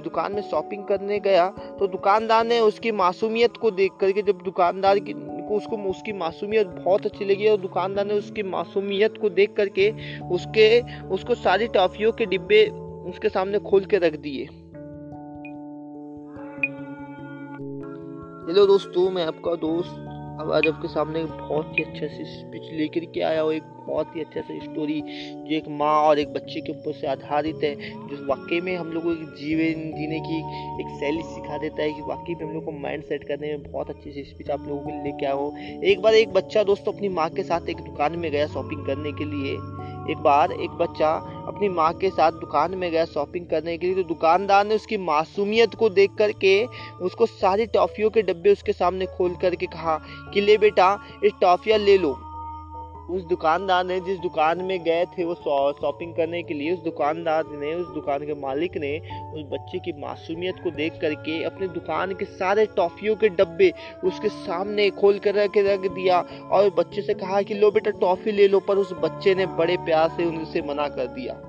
दुकान 0.03 0.33
में 0.33 0.41
शॉपिंग 0.41 0.83
करने 0.83 1.19
गया 1.19 1.48
तो 1.79 1.88
दुकानदार 1.88 2.45
ने 2.45 2.60
उसकी 2.60 2.91
मासूमियत 2.91 3.57
को 3.57 3.71
देख 3.71 3.91
करके 4.01 4.21
जब 4.21 4.41
दुकानदार 4.43 5.00
की 5.00 5.13
उसको, 5.51 5.77
उसकी 5.89 6.13
मासूमियत 6.13 6.67
बहुत 6.67 7.05
अच्छी 7.05 7.25
लगी 7.25 7.48
और 7.48 7.57
दुकानदार 7.57 8.05
ने 8.05 8.13
उसकी 8.13 8.43
मासूमियत 8.43 9.17
को 9.21 9.29
देख 9.29 9.53
करके 9.53 9.89
उसके, 10.29 10.81
उसको 11.07 11.36
सारी 11.36 11.67
टॉफियों 11.67 12.12
के 12.12 12.25
डिब्बे 12.25 12.65
उसके 13.10 13.29
सामने 13.29 13.60
खोल 13.60 13.86
के 13.86 13.98
रख 13.98 14.15
दिए। 14.17 14.43
हेलो 18.48 18.65
दोस्तों, 18.67 19.10
मैं 19.12 19.25
आपका 19.25 19.55
दोस्त 19.62 20.07
अब 20.41 20.51
आज 20.51 20.67
आपके 20.67 20.88
सामने 20.88 21.24
बहुत 21.25 21.77
ही 21.79 21.83
अच्छे 21.83 22.07
से 22.07 22.24
स्पीच 22.27 22.71
लेकर 22.74 23.05
के 23.05 23.21
आया 23.21 23.41
हूँ 23.41 23.51
एक 23.53 23.63
बहुत 23.88 24.15
ही 24.15 24.21
अच्छा 24.21 24.41
सा 24.41 24.57
स्टोरी 24.63 25.00
जो 25.01 25.55
एक 25.55 25.67
माँ 25.79 25.95
और 26.01 26.19
एक 26.19 26.33
बच्चे 26.33 26.61
के 26.61 26.71
ऊपर 26.71 26.93
से 26.93 27.07
आधारित 27.07 27.63
है, 27.63 27.73
जो 27.75 28.25
वाकई 28.27 28.61
में 28.61 28.75
हम 28.77 28.91
लोग 28.91 29.03
को 29.03 29.11
एक 29.11 29.33
जीवन 29.35 29.91
जीने 29.97 30.19
की 30.19 30.38
एक 30.81 30.97
शैली 31.00 31.21
सिखा 31.23 31.57
देता 31.57 31.81
है 31.81 31.91
कि 31.93 32.01
वाकई 32.01 32.35
में 32.35 32.45
हम 32.45 32.53
लोग 32.53 32.65
को 32.65 32.71
माइंड 32.71 33.03
सेट 33.03 33.27
करने 33.27 33.47
में 33.47 33.71
बहुत 33.71 33.89
अच्छी 33.89 34.11
सी 34.11 34.23
स्पीच 34.23 34.50
आप 34.50 34.67
लोगों 34.67 34.81
के 34.81 35.03
लेके 35.03 35.25
आया 35.25 35.89
एक 35.91 36.01
बार 36.01 36.13
एक 36.13 36.33
बच्चा 36.33 36.63
दोस्तों 36.63 36.93
अपनी 36.93 37.09
माँ 37.09 37.29
के 37.29 37.43
साथ 37.43 37.69
एक 37.69 37.77
दुकान 37.77 38.19
में 38.19 38.31
गया 38.31 38.47
शॉपिंग 38.47 38.85
करने 38.85 39.11
के 39.11 39.25
लिए। 39.25 39.57
एक 40.11 40.17
बार 40.17 40.51
एक 40.51 40.69
बच्चा 40.71 41.09
अपनी 41.47 41.69
माँ 41.69 41.91
के 41.93 42.09
साथ 42.09 42.31
दुकान 42.31 42.75
में 42.75 42.89
गया 42.91 43.05
शॉपिंग 43.05 43.45
करने 43.45 43.77
के 43.77 43.85
लिए 43.85 43.95
तो 43.95 44.03
दुकानदार 44.03 44.65
ने 44.65 44.75
उसकी 44.75 44.97
मासूमियत 44.97 45.75
को 45.75 45.89
देख 45.89 46.15
करके 46.17 46.65
उसको 47.01 47.25
सारी 47.25 47.65
टॉफ़ियों 47.65 48.09
के 48.09 48.21
डब्बे 48.21 48.51
उसके 48.51 48.73
सामने 48.73 49.05
खोल 49.05 49.35
करके 49.35 49.65
कहा 49.65 49.97
कि, 50.33 50.41
ले 50.41 50.57
बेटा, 50.57 50.97
इस 51.23 51.31
टॉफ़ियाँ 51.41 51.79
ले 51.79 51.97
लो। 51.97 52.17
उस 53.12 53.24
दुकानदार 53.25 53.84
ने 53.86 54.00
जिस 54.00 54.18
दुकान 54.20 54.62
में 54.62 54.84
गए 54.84 55.06
थे 55.06 55.24
वो 55.25 55.34
शॉपिंग 55.36 56.15
करने 56.15 56.41
के 56.44 56.53
लिए, 56.53 56.74
उस 56.74 56.80
दुकानदार 56.80 57.44
ने, 57.53 57.74
उस 57.74 57.88
दुकान 57.94 58.25
के 58.25 58.34
मालिक 58.41 58.77
ने 58.77 58.98
उस 59.34 59.46
बच्चे 59.51 59.80
की 59.80 59.91
मासूमियत 60.01 60.56
को 60.63 60.72
देख 60.72 61.00
करके 61.01 61.44
अपने 61.44 61.68
दुकान 61.68 62.13
के 62.13 62.25
सारे 62.25 62.65
टॉफियों 62.75 63.15
के 63.15 63.30
डब्बे 63.30 63.72
उसके 64.03 64.30
सामने 64.30 64.89
खोल 64.89 65.20
कर 65.20 65.36
रख 65.36 65.58
रख 65.58 65.91
दिया 65.91 66.20
और 66.51 66.70
बच्चे 66.70 67.01
से 67.01 67.13
कहा 67.13 67.41
कि 67.41 67.53
लो 67.53 67.72
बेटा, 67.72 67.91
टॉफी 67.91 68.32
ले 68.32 68.48
लो, 68.48 68.60
पर 68.60 68.77
उस 68.77 68.94
बच्चे 68.94 69.36
ने 69.36 69.46
बड़े 69.46 69.77
प्यार 69.77 70.10
से 70.10 70.25
उनसे 70.25 70.62
मना 70.62 70.88
कर 70.88 71.08
दिया। 71.08 71.41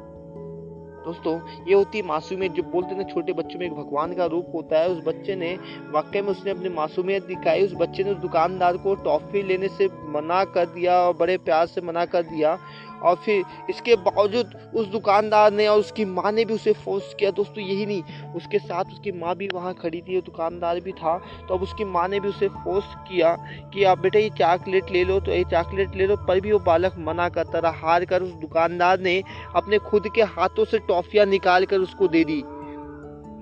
दोस्तों, 1.05 1.65
ये 1.69 1.75
होती 1.75 1.99
है 1.99 2.07
मासूमियत। 2.07 2.53
जो 2.53 2.63
बोलते 2.63 2.95
हैं 2.95 3.09
छोटे 3.15 3.33
बच्चों 3.33 3.59
में 3.59 3.67
एक 3.67 3.73
भगवान 3.73 4.15
का 4.15 4.27
रूप 4.27 4.53
होता 4.55 4.79
है, 4.79 4.89
उस 4.89 5.03
बच्चे 5.07 5.37
ने, 5.37 5.59
वाकई 5.91 6.21
में 6.21 6.29
उसने 6.29 6.51
अपनी 6.51 6.69
मासूमियत 6.69 7.27
दिखाई। 7.27 7.65
उस 7.65 7.75
बच्चे 7.75 8.05
ने 8.05 8.11
उस 8.11 8.17
दुकानदार 8.17 8.77
को 8.77 8.95
टॉफ़ी 8.95 9.43
लेने 9.43 9.69
से 9.69 9.87
मना 9.87 10.45
कर 10.45 10.67
दिया 10.67 10.99
और 10.99 11.17
बड़े 11.17 11.37
प्यार 11.39 11.67
से 11.67 11.81
मना 11.81 12.05
कर 12.05 12.23
दिया। 12.23 12.59
और 13.03 13.17
फिर 13.17 13.45
इसके 13.71 13.97
बावजूद 13.99 14.55
उस 14.75 14.87
दुकानदार 14.89 15.53
ने 15.53 15.67
और 15.67 15.79
उसकी 15.81 16.05
माँ 16.07 16.33
ने 16.33 16.45
भी 16.45 16.55
उसे 16.55 16.73
फोर्स 16.75 17.15
किया। 17.15 17.31
दोस्तों, 17.33 17.65
यही 17.65 17.87
नहीं, 17.87 18.33
उसके 18.35 18.59
साथ 18.59 18.93
उसकी 18.93 19.13
माँ 19.15 19.35
भी 19.37 19.49
वहाँ 19.49 19.75
खड़ी 19.75 20.01
थी 20.01 20.21
दुकानदार 20.23 20.81
भी 20.81 20.93
था। 20.93 21.17
तो 21.49 21.55
अब 21.55 21.63
उसकी 21.63 21.85
माँ 21.87 22.07
ने 22.09 22.21
भी 22.21 22.29
उसे 22.29 22.49
फोर्स 22.49 22.95
किया 23.09 23.35
कि 23.75 23.85
आप 23.85 23.99
बेटा 23.99 24.19
ये 24.19 24.31
चॉकलेट 24.39 24.91
ले 24.93 25.05
लो 25.05 25.19
तो 25.21 25.33
ये 25.33 25.45
चॉकलेट 25.51 25.97
ले 25.97 26.07
लो, 26.07 26.17
पर 26.19 26.41
भी 26.41 26.53
वो 26.53 26.59
बालक 26.61 26.95
मना 27.01 27.29
करता 27.31 27.59
रहा। 27.59 27.81
हार 27.83 28.05
कर 28.05 28.23
उस 28.23 28.33
दुकानदार 28.41 29.01
ने 29.01 29.23
अपने 29.57 29.79
खुद 29.81 30.09
के 30.15 30.23
हाथों 30.31 30.65
से 30.65 30.79
टॉफियाँ 30.89 31.27
निकाल 31.27 31.65
कर 31.65 31.79
उसको 31.81 32.09
दे 32.09 32.25
दी। 32.25 32.43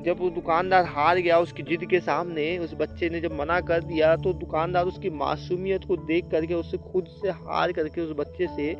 जब 0.01 0.21
वो 0.21 0.29
दुकानदार 0.31 0.85
हार 0.87 1.19
गया, 1.19 1.39
उसकी 1.41 1.63
जिद 1.63 1.85
के 1.85 2.01
सामने 2.01 2.47
उस 2.59 2.75
बच्चे 2.75 3.09
ने 3.11 3.21
जब 3.21 3.33
मना 3.35 3.61
कर 3.63 3.83
दिया 3.85 4.15
तो 4.17 4.33
दुकानदार 4.35 4.87
उसकी 4.87 5.11
मासूमियत 5.13 5.85
को 5.85 5.97
देख 5.99 6.31
करके 6.31 6.55
उससे 6.55 6.79
खुद 6.93 7.07
से 7.23 7.31
हार 7.31 7.73
करके, 7.73 8.01
उस 8.01 8.13
बच्चे 8.19 8.47
से 8.49 8.75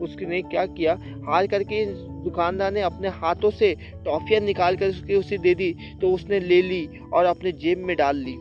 उसने 0.00 0.42
क्या 0.44 0.66
किया? 0.68 0.94
हार 1.26 1.46
करके 1.46 1.84
दुकानदार 2.24 2.72
ने 2.72 2.80
अपने 2.82 3.08
हाथों 3.14 3.50
से 3.52 3.74
टॉफियाँ 4.04 4.40
निकाल 4.42 4.76
कर 4.76 4.88
उसके, 4.88 5.14
उसे 5.14 5.38
दे 5.38 5.54
दी 5.54 5.72
तो 6.00 6.12
उसने 6.14 6.40
ले 6.40 6.60
ली 6.62 6.86
और 7.12 7.24
अपने 7.26 7.52
जेब 7.54 7.78
में 7.78 7.96
डाल 7.96 8.16
ली। 8.18 8.36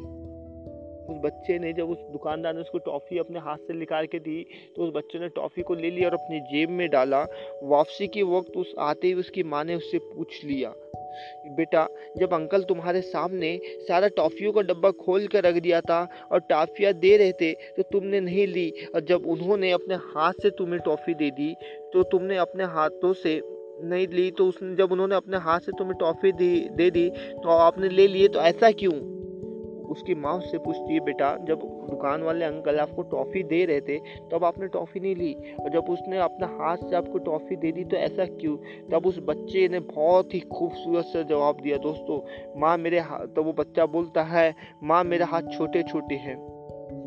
उस 1.06 1.18
बच्चे 1.24 1.58
ने 1.60 1.72
जब 1.74 1.90
उस 1.90 1.98
दुकानदार 2.12 2.54
ने 2.54 2.62
उसको 2.62 2.78
टॉफ़ी 2.78 3.18
अपने 3.20 3.40
हाथ 3.40 3.58
से 3.58 3.74
निकाल 3.74 4.06
के 4.06 4.20
दी 4.20 4.42
तो 4.76 4.84
उस 4.84 4.94
बच्चे 4.96 5.20
ने 5.20 5.28
टॉफ़ी 5.30 5.64
को 5.64 5.76
ले 5.76 5.90
लिया 5.92 6.08
और 6.10 6.14
अपनी 6.14 6.40
जेब 6.52 6.70
में 6.70 6.90
डाला। 6.90 7.22
वापसी 7.64 8.08
के 8.08 8.24
वक्त 8.30 8.58
उस 8.58 8.74
आते 8.80 9.08
ही 9.08 9.14
उसकी 9.16 9.44
माँ 9.46 9.64
ने 9.64 9.76
उससे 9.76 9.98
पूछ 10.06 10.44
लिया 10.46 10.74
बेटा, 11.48 11.88
जब 12.18 12.34
अंकल 12.34 12.64
तुम्हारे 12.64 13.02
सामने 13.04 13.60
सारा 13.88 14.08
टॉफ़ियों 14.18 14.52
का 14.54 14.62
डब्बा 14.64 14.92
खोल 14.98 15.28
कर 15.28 15.44
रख 15.44 15.56
दिया 15.58 15.82
था 15.82 16.08
और 16.32 16.40
टॉफ़ियाँ 16.50 16.94
दे 16.96 17.16
रहे 17.18 17.32
थे 17.32 17.52
तो 17.78 17.84
तुमने 17.84 18.20
नहीं 18.20 18.48
ली। 18.48 18.70
और 18.96 19.06
जब 19.06 19.26
उन्होंने 19.28 19.72
अपने 19.72 19.96
हाथ 19.96 20.42
से 20.42 20.50
तुम्हें 20.58 20.80
टॉफ़ी 20.86 21.14
दे 21.14 21.32
दी 21.32 21.54
तो 21.94 22.04
तुमने 22.06 22.38
अपने 22.38 22.64
हाथों 22.74 23.14
से 23.16 23.42
नहीं 23.84 24.08
ली 24.08 24.30
तो 24.32 24.48
उसने 24.48 24.76
जब 24.76 24.92
उन्होंने 24.92 25.16
अपने 25.16 25.38
हाथ 25.40 25.60
से 25.60 25.72
तुम्हें 25.72 25.98
टॉफ़ी 26.00 26.32
दी, 26.32 26.56
दे 26.72 26.90
दी 26.92 27.10
तो 27.10 27.50
आपने 27.50 27.90
ले 27.90 28.08
लिए 28.08 28.28
तो 28.28 28.40
ऐसा 28.42 28.72
क्यों? 28.72 29.15
उसकी 29.96 30.16
माँ 30.16 30.34
उससे 30.34 30.58
पूछती 30.58 30.94
है, 30.94 31.00
बेटा, 31.00 31.38
जब 31.38 31.60
दुकान 31.90 32.24
वाले 32.24 32.46
अंकल 32.46 32.80
आपको 32.80 33.02
टॉफ़ी 33.02 33.44
दे 33.44 33.66
रहे 33.66 33.82
थे, 33.82 33.98
तब 33.98 34.30
तो 34.32 34.46
आपने 34.46 34.68
टॉफ़ी 34.68 35.00
नहीं 35.00 35.16
ली? 35.16 35.34
और 35.34 35.70
जब 35.70 35.90
उसने 35.90 36.18
अपने 36.18 36.48
हाथ 36.48 36.78
से 36.78 36.96
आपको 36.96 37.18
टॉफ़ी 37.18 37.56
दे 37.56 37.72
दी 37.72 37.84
तो 37.84 37.98
ऐसा 37.98 38.26
क्यों? 38.26 38.58
तब 38.92 39.06
उस 39.06 39.20
बच्चे 39.20 39.68
ने 39.68 39.80
बहुत 39.80 40.34
ही 40.34 40.40
खूबसूरत 40.40 41.06
से 41.06 41.24
जवाब 41.24 41.58
दिया, 41.62 41.78
दोस्तों, 41.78 42.20
माँ 42.60 42.78
मेरे 42.78 43.00
हाथ 43.00 43.28
तो 43.28 43.44
वो 43.44 43.54
बच्चा 43.54 43.86
बोलता 43.86 44.24
है, 44.24 44.56
माँ, 44.84 45.04
मेरे 45.04 45.24
हाथ 45.24 45.42
छोटे 45.58 45.84
छोटे 45.84 46.16
हैं 46.16 46.56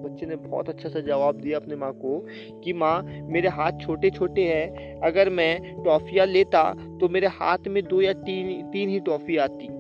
बच्चे 0.03 0.27
ने 0.27 0.37
बहुत 0.37 0.69
अच्छा 0.69 0.89
सा 0.89 1.01
जवाब 1.01 1.35
दिया 1.35 1.59
अपने 1.59 1.77
माँ 1.77 1.93
को 1.93 2.27
कि, 2.61 2.73
माँ, 2.73 3.03
मेरे 3.23 3.49
हाथ 3.49 3.73
छोटे 3.83 4.11
छोटे 4.11 4.45
हैं। 4.45 5.01
अगर 5.01 5.31
मैं 5.31 5.83
टॉफ़ियाँ 5.85 6.27
लेता 6.27 6.75
तो 7.01 7.09
मेरे 7.09 7.27
हाथ 7.27 7.59
में 7.69 7.83
दो 7.83 8.01
या 8.01 8.13
तीन 8.13 8.63
तीन 8.71 8.89
ही 8.89 9.01
टॉफ़ी 9.01 9.37
आती। 9.37 9.78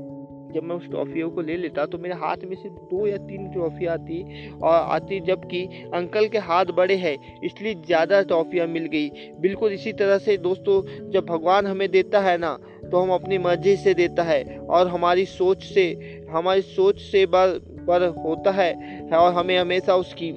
जब 0.49 0.63
मैं 0.63 0.77
उस 0.77 0.89
ट्रॉफियों 0.91 1.31
को 1.31 1.41
ले 1.41 1.57
लेता 1.57 1.85
तो 1.87 1.99
मेरे 1.99 2.15
हाथ 2.17 2.45
में 2.45 2.57
सिर्फ़ 2.57 2.75
दो 2.91 3.07
या 3.07 3.17
तीन 3.19 3.51
ट्रॉफी 3.53 3.87
आती 3.89 4.23
और 4.55 4.75
आती 4.75 5.21
जबकि 5.23 5.65
अंकल 5.95 6.29
के 6.29 6.39
हाथ 6.41 6.73
बड़े 6.77 6.97
हैं, 6.97 7.17
इसलिए 7.41 7.75
ज़्यादा 7.77 8.23
ट्रॉफियाँ 8.23 8.67
मिल 8.67 8.87
गई। 8.87 9.09
बिल्कुल 9.41 9.73
इसी 9.73 9.93
तरह 9.93 10.19
से 10.19 10.37
दोस्तों, 10.39 10.83
जब 11.11 11.27
भगवान 11.27 11.67
हमें 11.67 11.89
देता 11.91 12.21
है 12.21 12.37
ना 12.39 12.59
तो 12.83 13.01
हम 13.01 13.11
अपनी 13.13 13.39
मर्ज़ी 13.39 13.77
से 13.77 13.95
देता 13.95 14.23
है 14.23 14.43
और 14.59 14.89
हमारी 14.89 15.25
सोच 15.27 15.65
से, 15.65 15.91
हमारी 16.31 16.63
सोच 16.63 17.01
से 17.01 17.25
बर 17.27 17.59
पर 17.89 18.07
होता 18.19 18.51
है 18.53 18.73
और 19.13 19.33
हमें 19.35 19.59
हमेशा 19.59 19.97
उसकी 19.97 20.31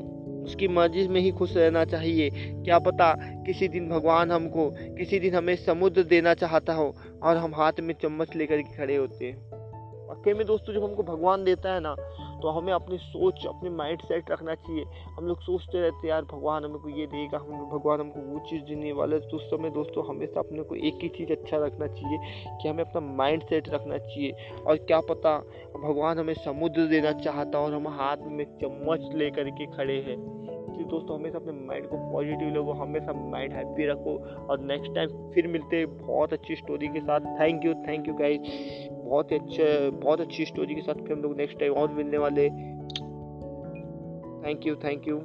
उसकी 0.44 0.68
मर्ज़ी 0.68 1.08
में 1.08 1.20
ही 1.22 1.32
खुश 1.32 1.56
रहना 1.58 1.84
चाहिए। 1.86 2.30
क्या 2.34 2.80
पता 2.80 3.14
किसी 3.46 3.68
दिन 3.68 3.90
भगवान 3.90 4.32
हमको, 4.32 4.70
किसी 4.98 5.20
दिन 5.20 5.36
हमें 5.36 5.56
समुद्र 5.58 6.04
देना 6.06 6.34
चाहता 6.34 6.74
हो 6.74 6.94
और 7.24 7.38
हम 7.38 7.56
हाथ 7.56 7.80
में 7.80 7.94
चम्मच 8.02 8.36
लेकर 8.36 8.62
के 8.62 8.78
खड़े 8.78 8.96
होते। 8.96 9.26
हैं 9.26 9.61
वाकई 10.12 10.34
में 10.34 10.46
दोस्तों, 10.48 10.74
जब 10.74 10.84
हमको 10.84 11.04
भगवान 11.04 11.44
देता 11.44 11.74
है 11.74 11.80
ना 11.80 11.96
तो 12.42 12.50
हमें 12.50 12.72
अपनी 12.74 12.98
सोच, 12.98 13.46
अपनी 13.48 13.70
माइंड 13.70 14.02
सेट 14.02 14.32
रखना 14.32 14.56
चाहिए। 14.56 14.86
हम 15.18 15.28
लोग 15.28 15.42
सोचते 15.42 15.82
रहते 15.82 15.98
हैं, 15.98 16.10
यार, 16.10 16.24
भगवान 16.24 16.66
हमको 16.66 16.90
ये 16.90 17.06
देगा, 17.06 17.38
हम 17.38 17.70
भगवान 17.70 18.00
हमको 18.00 18.20
वो 18.22 18.40
चीज़ 18.40 18.64
देने 18.64 18.92
वाले 18.92 19.20
तो 19.20 19.38
उस 19.38 19.44
समय 19.44 19.70
दोस्तों, 19.70 20.08
हमेशा 20.08 20.40
अपने 20.40 20.64
को 20.64 20.76
एक 20.76 21.00
ही 21.04 21.10
चीज़ 21.10 21.32
अच्छा 21.32 21.58
रखना 21.58 21.88
चाहिए, 21.88 22.18
कि 22.62 22.68
हमें 22.68 22.84
अपना 22.84 23.02
माइंड 23.16 23.44
सेट 23.44 23.70
रखना 23.70 23.98
चाहिए। 23.98 24.32
और 24.68 24.78
क्या 24.78 25.00
पता, 25.00 25.38
भगवान 25.78 26.20
हमें 26.20 26.34
समुद्र 26.34 26.88
देना 26.88 27.12
चाहता 27.22 27.60
और 27.60 27.74
हम 27.74 27.88
हाथ 27.88 28.18
में 28.28 28.46
चम्मच 28.58 29.16
ले 29.16 29.30
करके 29.32 29.66
खड़े 29.68 30.00
हैं। 30.02 30.41
इसलिए 30.82 30.90
दोस्तों 30.90 31.20
हमेशा 31.20 31.38
अपने 31.38 31.52
माइंड 31.68 31.88
को 31.88 31.98
पॉजिटिव 32.12 32.50
लगो 32.50 32.72
हमेशा 32.74 33.14
माइंड 33.32 33.54
हैप्पी 33.54 33.86
रखो। 33.86 34.18
और 34.50 34.60
नेक्स्ट 34.62 34.96
टाइम 34.96 35.32
फिर 35.34 35.48
मिलते 35.48 35.78
हैं 35.78 35.98
बहुत 35.98 36.34
अच्छी 36.34 36.56
स्टोरी 36.56 36.88
के 36.88 37.00
साथ। 37.00 37.20
Thank 37.40 37.66
you 37.66 37.74
thank 37.88 38.08
you 38.08 38.14
guys 38.14 38.42
बहुत 38.94 39.32
ही 39.32 39.38
अच्छा 39.38 39.90
बहुत 40.00 40.22
अच्छी 40.22 40.46
स्टोरी 40.46 40.76
के 40.76 40.82
साथ 40.82 41.04
फिर 41.04 41.12
हम 41.14 41.22
लोग 41.22 41.38
नेक्स्ट 41.38 41.60
टाइम 41.60 41.74
और 41.74 41.94
मिलने 41.94 42.18
वाले 42.18 42.50
थैंक 44.44 44.68
यू 44.68 44.76
थैंक 44.76 45.08
यू 45.08 45.18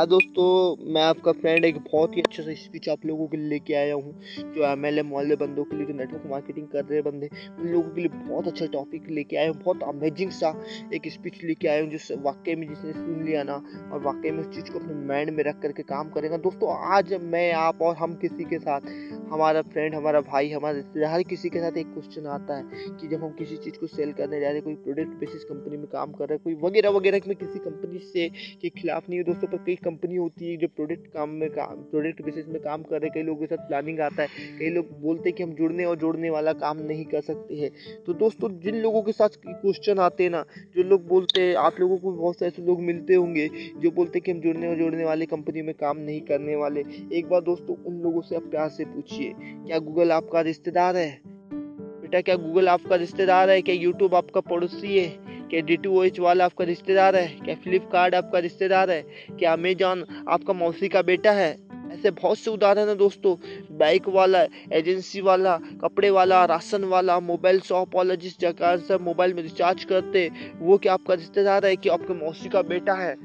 हाँ 0.00 0.06
दोस्तों, 0.08 0.92
मैं 0.92 1.02
आपका 1.02 1.32
फ्रेंड 1.32 1.64
एक 1.64 1.78
बहुत 1.78 2.16
ही 2.16 2.20
अच्छा 2.20 2.42
सा 2.42 2.52
स्पीच 2.54 2.88
आप 2.88 3.04
लोगों 3.06 3.26
के 3.28 3.36
लिए 3.36 3.48
लेके 3.48 3.74
आया 3.74 3.94
हूँ, 3.94 4.12
जो 4.54 4.62
एम 4.66 4.86
एल 4.86 4.98
ए 4.98 5.02
मोहल्ले 5.02 5.36
बंदों 5.36 5.64
के 5.64 5.76
लिए, 5.76 5.86
जो 5.86 5.94
नेटवर्क 5.94 6.22
मार्केटिंग 6.26 6.68
कर 6.68 6.84
रहे 6.84 7.02
बंदे, 7.02 7.28
उन 7.60 7.66
लोगों 7.66 7.90
के 7.90 8.00
लिए 8.00 8.08
बहुत 8.08 8.46
अच्छा 8.48 8.66
टॉपिक 8.66 9.10
लेके 9.10 9.36
आया 9.36 9.48
हूँ, 9.48 9.56
बहुत 9.64 9.82
अमेजिंग 9.82 10.30
सा 10.30 10.54
एक 10.94 11.08
स्पीच 11.08 11.42
लेके 11.44 11.68
आया 11.68 11.82
हूँ 11.82 11.90
जिस 11.90 12.10
वाकई 12.12 12.54
में 12.54 12.66
जिसने 12.68 12.92
सुन 12.92 13.22
लिया 13.24 13.42
ना, 13.42 13.54
और 13.92 14.00
वाकई 14.02 14.30
में 14.30 14.38
उस 14.38 14.54
चीज़ 14.54 14.70
को 14.72 14.78
अपने 14.78 14.94
माइंड 15.06 15.30
में 15.30 15.44
रख 15.44 15.60
करके 15.62 15.82
काम 15.82 16.10
करेगा। 16.10 16.36
दोस्तों, 16.38 16.72
आज 16.94 17.12
मैं, 17.22 17.52
आप 17.52 17.82
और 17.82 17.96
हम 17.96 18.14
किसी 18.14 18.44
के 18.44 18.58
साथ, 18.58 18.88
हमारा 19.32 19.62
फ्रेंड 19.62 19.94
हमारा 19.94 20.20
भाई, 20.20 20.50
हमारा 20.50 20.76
रिश्तेदार, 20.76 21.12
हर 21.12 21.22
किसी 21.22 21.48
के 21.48 21.58
साथ 21.58 21.76
एक 21.76 21.92
क्वेश्चन 21.92 22.26
आता 22.28 22.56
है 22.56 22.96
कि 22.96 23.08
जब 23.08 23.24
हम 23.24 23.32
किसी 23.32 23.56
चीज़ 23.56 23.78
को 23.78 23.86
सेल 23.86 24.12
करने 24.12 24.40
जा 24.40 24.46
रहे 24.46 24.54
हैं, 24.54 24.62
कोई 24.62 24.74
प्रोडक्ट 24.74 25.20
बेसिस 25.20 25.44
कंपनी 25.44 25.76
में 25.76 25.86
काम 25.86 26.12
कर 26.12 26.24
रहा 26.24 26.32
है, 26.32 26.38
कोई 26.44 26.54
वगैरह 26.68 26.90
वगैरह 26.90 27.28
में 27.28 27.36
किसी 27.36 27.58
कंपनी 27.58 27.98
से 27.98 28.28
के 28.62 28.68
खिलाफ 28.70 29.08
नहीं 29.08 29.18
है। 29.18 29.24
दोस्तों, 29.24 29.48
पर 29.48 29.64
कई 29.66 29.76
कंपनी 29.90 30.16
होती 30.16 30.50
है, 30.50 30.56
जो 30.56 30.68
प्रोडक्ट 30.68 31.06
काम 31.06 31.30
में 31.30 31.48
काम 31.50 31.76
प्रोडक्ट 31.90 32.22
बेसिस 32.22 32.48
में 32.48 32.60
काम 32.62 32.82
कर 32.82 33.00
रहे 33.00 33.10
कई 33.10 33.22
लोगों 33.22 33.40
के 33.40 33.46
साथ 33.46 33.68
प्लानिंग 33.68 34.00
आता 34.00 34.22
है, 34.22 34.28
कई 34.58 34.70
लोग 34.70 35.00
बोलते 35.02 35.28
हैं 35.28 35.36
कि 35.36 35.42
हम 35.42 35.52
जुड़ने 35.52 35.84
और 35.84 35.96
जोड़ने 35.96 36.30
वाला 36.30 36.52
काम 36.52 36.78
नहीं 36.78 37.04
कर 37.04 37.20
सकते 37.20 37.54
हैं। 37.54 37.70
तो 38.06 38.12
दोस्तों, 38.12 38.50
जिन 38.60 38.76
लोगों 38.76 39.02
के 39.02 39.12
साथ 39.12 39.28
क्वेश्चन 39.46 39.98
आते 39.98 40.24
हैं 40.24 40.30
ना, 40.30 40.44
जो 40.76 40.82
लोग 40.82 41.06
बोलते 41.08 41.40
हैं, 41.40 41.54
आप 41.54 41.80
लोगों 41.80 41.98
को 41.98 42.12
बहुत 42.12 42.38
से 42.38 42.46
ऐसे 42.46 42.62
लोग 42.62 42.80
मिलते 42.80 43.14
होंगे, 43.14 43.48
जो 43.76 43.90
बोलते 43.90 44.18
हैं 44.18 44.24
कि 44.24 44.32
हम 44.32 44.40
जुड़ने 44.40 44.68
और 44.68 44.76
जोड़ने 44.76 45.04
वाले 45.04 45.26
कंपनी 45.26 45.62
में 45.62 45.74
काम 45.74 45.98
नहीं 45.98 46.20
करने 46.20 46.56
वाले। 46.56 46.84
एक 47.12 47.28
बार 47.28 47.40
दोस्तों, 47.40 47.76
उन 47.84 48.00
लोगों 48.00 48.20
से 48.20 48.36
आप 48.36 48.42
प्यार 48.42 48.68
से 48.68 48.84
पूछिए, 48.84 49.34
क्या 49.40 49.78
गूगल 49.78 50.12
आपका 50.12 50.40
रिश्तेदार 50.40 50.96
है? 50.96 51.20
बेटा, 51.24 52.20
क्या 52.20 52.36
गूगल 52.36 52.68
आपका 52.68 52.96
रिश्तेदार 52.96 53.50
है? 53.50 53.62
क्या 53.62 53.74
यूट्यूब 53.74 54.14
आपका 54.14 54.40
पड़ोसी 54.40 54.98
है? 54.98 55.29
क्या 55.50 55.60
डी 55.60 55.76
टू 55.76 56.02
एच 56.02 56.20
वाला 56.20 56.44
आपका 56.44 56.64
रिश्तेदार 56.64 57.16
है? 57.16 57.38
क्या 57.44 57.54
फ्लिपकार्ट 57.54 58.14
आपका 58.14 58.38
रिश्तेदार 58.38 58.90
है? 58.90 59.02
क्या 59.38 59.52
अमेजॉन 59.52 60.24
आपका 60.28 60.52
मौसी 60.52 60.88
का 60.88 61.02
बेटा 61.02 61.32
है? 61.32 61.56
ऐसे 61.92 62.10
बहुत 62.10 62.38
से 62.38 62.50
उदाहरण 62.50 62.88
है 62.88 62.96
दोस्तों। 62.96 63.36
बाइक 63.76 64.08
वाला 64.08 64.42
एजेंसी 64.72 65.20
वाला, 65.20 65.56
कपड़े 65.56 66.10
वाला, 66.10 66.44
राशन 66.44 66.84
वाला 66.84 67.20
मोबाइल 67.20 67.60
शॉप 67.60 67.94
वाला, 67.94 68.14
जिस 68.14 68.40
जगह 68.40 68.76
से 68.76 68.98
मोबाइल 68.98 69.34
में 69.34 69.42
रिचार्ज 69.42 69.84
करते, 69.84 70.30
वो 70.58 70.78
क्या 70.78 70.94
आपका 70.94 71.14
रिश्तेदार 71.14 71.66
है? 71.66 71.76
कि 71.76 71.88
आपके 71.88 72.14
मौसी 72.14 72.48
का 72.48 72.62
बेटा 72.62 72.94
है? 72.94 73.16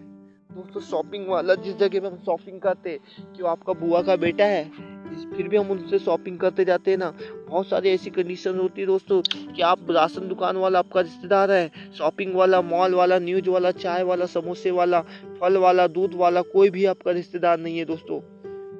दोस्तों 0.51 0.81
शॉपिंग 0.81 1.27
वाला 1.27 1.55
जिस 1.55 1.77
जगह 1.77 1.99
पे 1.99 2.07
हम 2.07 2.17
शॉपिंग 2.17 2.61
करते 2.61 2.99
कि 3.19 3.43
वो 3.43 3.49
आपका 3.49 3.73
बुआ 3.73 4.01
का 4.01 4.15
बेटा 4.15 4.45
है? 4.45 4.94
फिर 5.05 5.47
भी 5.47 5.57
हम 5.57 5.71
उनसे 5.71 5.99
शॉपिंग 5.99 6.39
करते 6.39 6.65
जाते 6.65 6.91
हैं 6.91 6.97
ना। 6.97 7.13
बहुत 7.49 7.67
सारी 7.67 7.89
ऐसी 7.89 8.09
कंडीशन 8.09 8.59
होती 8.59 8.81
है 8.81 8.87
दोस्तों 8.87 9.21
कि 9.53 9.61
आप 9.61 9.91
राशन 9.91 10.27
दुकान 10.27 10.57
वाला, 10.57 10.79
आपका 10.79 11.01
रिश्तेदार 11.01 11.51
है 11.51 11.71
शॉपिंग 11.97 12.35
वाला 12.35 12.61
मॉल 12.61 12.93
वाला 12.93 13.19
न्यूज़ 13.19 13.49
वाला, 13.49 13.71
चाय 13.71 14.03
वाला, 14.03 14.25
समोसे 14.25 14.71
वाला, 14.71 15.01
फल 15.41 15.57
वाला, 15.57 15.87
दूध 15.87 16.13
वाला, 16.13 16.41
कोई 16.41 16.69
भी 16.69 16.85
आपका 16.85 17.11
रिश्तेदार 17.11 17.59
नहीं 17.59 17.77
है 17.77 17.85
दोस्तों। 17.85 18.19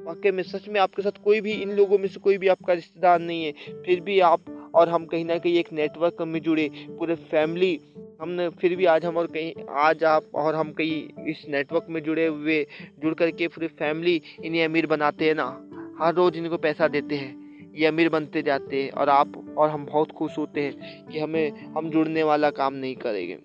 वाकई 0.05 0.31
में 0.31 0.43
सच 0.43 0.67
में 0.69 0.79
आपके 0.79 1.01
साथ 1.01 1.23
कोई 1.23 1.41
भी, 1.41 1.51
इन 1.51 1.71
लोगों 1.71 1.97
में 1.97 2.07
से 2.07 2.19
कोई 2.19 2.37
भी 2.37 2.47
आपका 2.47 2.73
रिश्तेदार 2.73 3.19
नहीं 3.19 3.45
है। 3.45 3.51
फिर 3.85 4.01
भी 4.01 4.19
आप 4.19 4.71
और 4.75 4.89
हम 4.89 5.05
कहीं 5.05 5.25
ना 5.25 5.37
कहीं 5.37 5.55
एक 5.55 5.73
नेटवर्क 5.73 6.21
में 6.21 6.41
जुड़े, 6.41 6.69
पूरे 6.89 7.15
फैमिली 7.15 7.79
हमने 8.21 8.49
फिर 8.49 8.75
भी 8.75 8.85
आज 8.85 9.05
हम 9.05 9.17
और 9.17 9.27
कहीं, 9.27 9.53
आज 9.69 10.03
आप 10.03 10.23
और 10.35 10.55
हम 10.55 10.71
कहीं 10.71 11.25
इस 11.25 11.45
नेटवर्क 11.49 11.87
में 11.89 12.03
जुड़े 12.03 12.27
हुए, 12.27 12.67
जुड़ 12.99 13.13
करके 13.13 13.47
पूरी 13.47 13.67
फैमिली 13.67 14.21
इन्हें 14.43 14.65
अमीर 14.65 14.87
बनाते 14.87 15.25
हैं 15.25 15.35
ना। 15.35 15.69
हर 16.01 16.13
रोज़ 16.13 16.35
इनको 16.35 16.57
पैसा 16.57 16.87
देते 16.87 17.15
हैं। 17.15 17.45
ये 17.75 17.85
अमीर 17.85 18.09
बनते 18.09 18.41
जाते 18.41 18.83
हैं 18.83 18.91
और 18.91 19.09
आप 19.09 19.55
और 19.57 19.69
हम 19.69 19.85
बहुत 19.85 20.11
खुश 20.11 20.37
होते 20.37 20.61
हैं 20.61 21.07
कि 21.07 21.19
हमें, 21.19 21.73
हम 21.77 21.89
जुड़ने 21.89 22.23
वाला 22.23 22.49
काम 22.49 22.73
नहीं 22.73 22.95
करेंगे। 22.95 23.35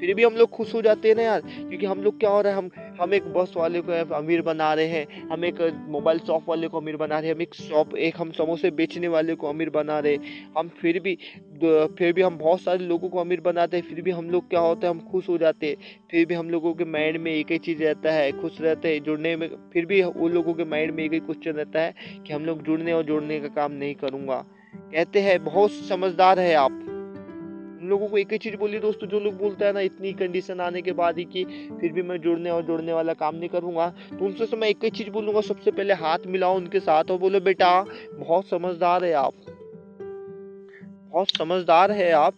फिर 0.00 0.14
भी 0.14 0.24
हम 0.24 0.34
लोग 0.34 0.50
खुश 0.50 0.74
हो 0.74 0.82
जाते 0.82 1.08
हैं 1.08 1.16
ना 1.16 1.22
यार, 1.22 1.40
क्योंकि 1.40 1.86
हम 1.86 2.00
लोग 2.00 2.20
क्या 2.20 2.30
हो 2.30 2.40
रहा 2.40 2.52
है, 2.52 2.58
हम 2.58 2.68
हम 3.00 3.14
एक 3.14 3.24
बस 3.24 3.52
वाले 3.56 3.80
को 3.80 3.92
अमीर 4.14 4.42
बना 4.42 4.72
रहे 4.74 4.86
हैं, 4.86 5.28
हम 5.28 5.44
एक 5.44 5.60
मोबाइल 5.88 6.18
शॉप 6.18 6.48
वाले 6.48 6.68
को 6.68 6.78
अमीर 6.78 6.96
बना 6.96 7.18
रहे 7.18 7.28
हैं, 7.28 7.34
हम 7.34 7.42
एक 7.42 7.54
शॉप, 7.54 7.96
एक 7.96 8.14
हम 8.18 8.30
समोसे 8.30 8.70
बेचने 8.70 9.08
वाले 9.08 9.34
को 9.34 9.48
अमीर 9.48 9.70
बना 9.70 9.98
रहे 9.98 10.12
हैं। 10.12 10.52
हम 10.58 10.68
फिर 10.80 11.00
भी 11.00 11.18
फिर 11.98 12.12
भी 12.12 12.22
हम 12.22 12.38
बहुत 12.38 12.60
सारे 12.60 12.78
लोगों 12.78 13.08
को 13.08 13.20
अमीर 13.20 13.40
बनाते 13.40 13.76
हैं, 13.76 13.84
फिर 13.84 14.00
भी 14.02 14.10
हम 14.10 14.30
लोग 14.30 14.48
क्या 14.50 14.60
होता 14.60 14.86
है, 14.86 14.94
हम 14.94 15.00
खुश 15.10 15.28
हो 15.28 15.38
जाते 15.38 15.66
हैं। 15.66 15.76
फिर 16.10 16.26
भी 16.26 16.34
हम 16.34 16.50
लोगों 16.50 16.74
के 16.74 16.84
माइंड 16.84 17.16
में 17.16 17.32
एक 17.32 17.52
ही 17.52 17.58
चीज़ 17.58 17.82
रहता 17.82 18.12
है, 18.12 18.30
खुश 18.32 18.60
रहते 18.60 18.92
हैं, 18.92 19.02
जुड़ने 19.02 19.36
में, 19.36 19.48
फिर 19.72 19.86
भी 19.86 20.02
उन 20.02 20.32
लोगों 20.32 20.54
के 20.54 20.64
माइंड 20.64 20.94
में 20.94 21.04
एक 21.04 21.12
ही 21.12 21.20
क्वेश्चन 21.20 21.50
रहता 21.50 21.80
है 21.80 21.94
कि 22.26 22.32
हम 22.32 22.44
लोग 22.44 22.62
जुड़ने 22.62 22.92
और 22.92 23.02
जोड़ने 23.02 23.40
का 23.40 23.48
काम 23.48 23.72
नहीं 23.72 23.94
करूँगा। 23.94 24.44
कहते 24.76 25.20
हैं, 25.20 25.44
बहुत 25.44 25.70
समझदार 25.70 26.40
है 26.40 26.54
आप। 26.54 26.91
लोगों 27.92 28.08
को 28.08 28.18
एक 28.18 28.32
ही 28.32 28.38
चीज़ 28.38 28.56
बोली 28.56 28.78
दोस्तों, 28.78 29.06
जो 29.06 29.20
लोग 29.20 29.38
बोलता 29.38 29.66
है 29.66 29.72
ना, 29.72 29.80
इतनी 29.80 30.12
कंडीशन 30.12 30.60
आने 30.60 30.82
के 30.82 30.92
बाद 30.92 31.18
ही 31.18 31.24
कि 31.24 31.44
फिर 31.80 31.92
भी 31.92 32.02
मैं 32.02 32.20
जुड़ने 32.20 32.50
और 32.50 32.62
जुड़ने 32.62 32.92
वाला 32.92 33.12
काम 33.12 33.36
नहीं 33.36 33.48
करूँगा। 33.48 33.88
तो 33.88 34.24
उनसे 34.24 34.46
तो 34.46 34.56
मैं 34.56 34.68
एक 34.68 34.84
ही 34.84 34.90
चीज़ 34.90 35.10
बोलूँगा, 35.10 35.40
सबसे 35.40 35.70
पहले 35.70 35.94
हाथ 35.94 36.18
मिलाओ 36.26 36.56
उनके 36.56 36.80
साथ 36.80 37.10
और 37.10 37.18
बोलो, 37.18 37.40
बेटा, 37.40 37.84
बहुत 38.12 38.48
समझदार 38.48 39.04
है 39.04 39.12
आप। 39.12 39.32
बहुत 41.10 41.28
समझदार 41.28 41.90
है 41.92 42.10
आप। 42.12 42.34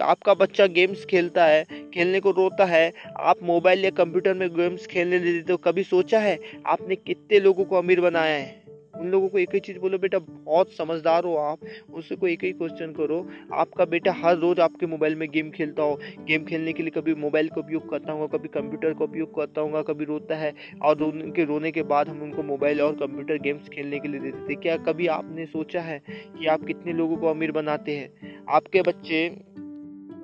आपका 0.00 0.34
बच्चा 0.34 0.66
गेम्स 0.66 1.04
खेलता 1.04 1.44
है, 1.44 1.64
खेलने 1.94 2.20
को 2.20 2.30
रोता 2.30 2.64
है। 2.64 2.92
आप 3.20 3.42
मोबाइल 3.42 3.84
या 3.84 3.90
कंप्यूटर 3.90 4.34
में 4.34 4.48
गेम्स 4.48 4.86
खेलने 4.86 5.18
देते 5.18 5.52
हो। 5.52 5.58
कभी 5.58 5.82
सोचा 5.82 6.20
है 6.20 6.38
आपने 6.66 6.96
कितने 6.96 7.40
लोगों 7.40 7.64
को 7.64 7.76
अमीर 7.76 8.00
बनाया 8.00 8.36
है? 8.36 8.59
उन 8.98 9.08
लोगों 9.08 9.28
को 9.28 9.38
एक 9.38 9.48
ही 9.54 9.60
चीज़ 9.60 9.78
बोलो, 9.78 9.98
बेटा, 9.98 10.18
बहुत 10.18 10.72
समझदार 10.72 11.24
हो 11.24 11.36
आप। 11.36 11.58
उससे 11.94 12.16
को 12.16 12.26
एक 12.26 12.44
ही 12.44 12.52
क्वेश्चन 12.52 12.92
करो। 12.92 13.28
आपका 13.52 13.84
बेटा 13.84 14.12
हर 14.12 14.36
रोज़ 14.36 14.60
आपके 14.60 14.86
मोबाइल 14.86 15.16
में 15.16 15.30
गेम 15.30 15.50
खेलता 15.50 15.82
हो। 15.82 16.00
गेम 16.24 16.44
खेलने 16.44 16.72
के 16.72 16.82
लिए 16.82 16.90
कभी 16.90 17.14
मोबाइल 17.14 17.48
का 17.48 17.60
उपयोग 17.60 17.90
करता 17.90 18.12
होगा, 18.12 18.38
कभी 18.38 18.48
कंप्यूटर 18.48 18.94
का 18.94 19.04
उपयोग 19.04 19.36
करता 19.36 19.60
होगा, 19.60 19.82
कभी 19.82 20.04
रोता 20.04 20.36
है। 20.36 20.54
और 20.82 21.02
उनके 21.02 21.44
रोने 21.44 21.70
के 21.70 21.82
बाद 21.82 22.08
हम 22.08 22.22
उनको 22.22 22.42
मोबाइल 22.42 22.80
और 22.80 22.92
कंप्यूटर 22.92 23.38
गेम्स 23.38 23.68
खेलने 23.68 23.98
के 23.98 24.08
लिए 24.08 24.20
दे 24.20 24.30
देते 24.30 24.54
क्या 24.54 24.76
कभी 24.76 25.06
आपने 25.06 25.46
सोचा 25.46 25.80
है 25.80 26.02
कि 26.08 26.46
आप 26.46 26.64
कितने 26.64 26.92
लोगों 26.92 27.16
को 27.16 27.26
अमीर 27.26 27.52
बनाते 27.52 27.96
हैं? 27.96 28.40
आपके 28.48 28.82
बच्चे 28.82 29.49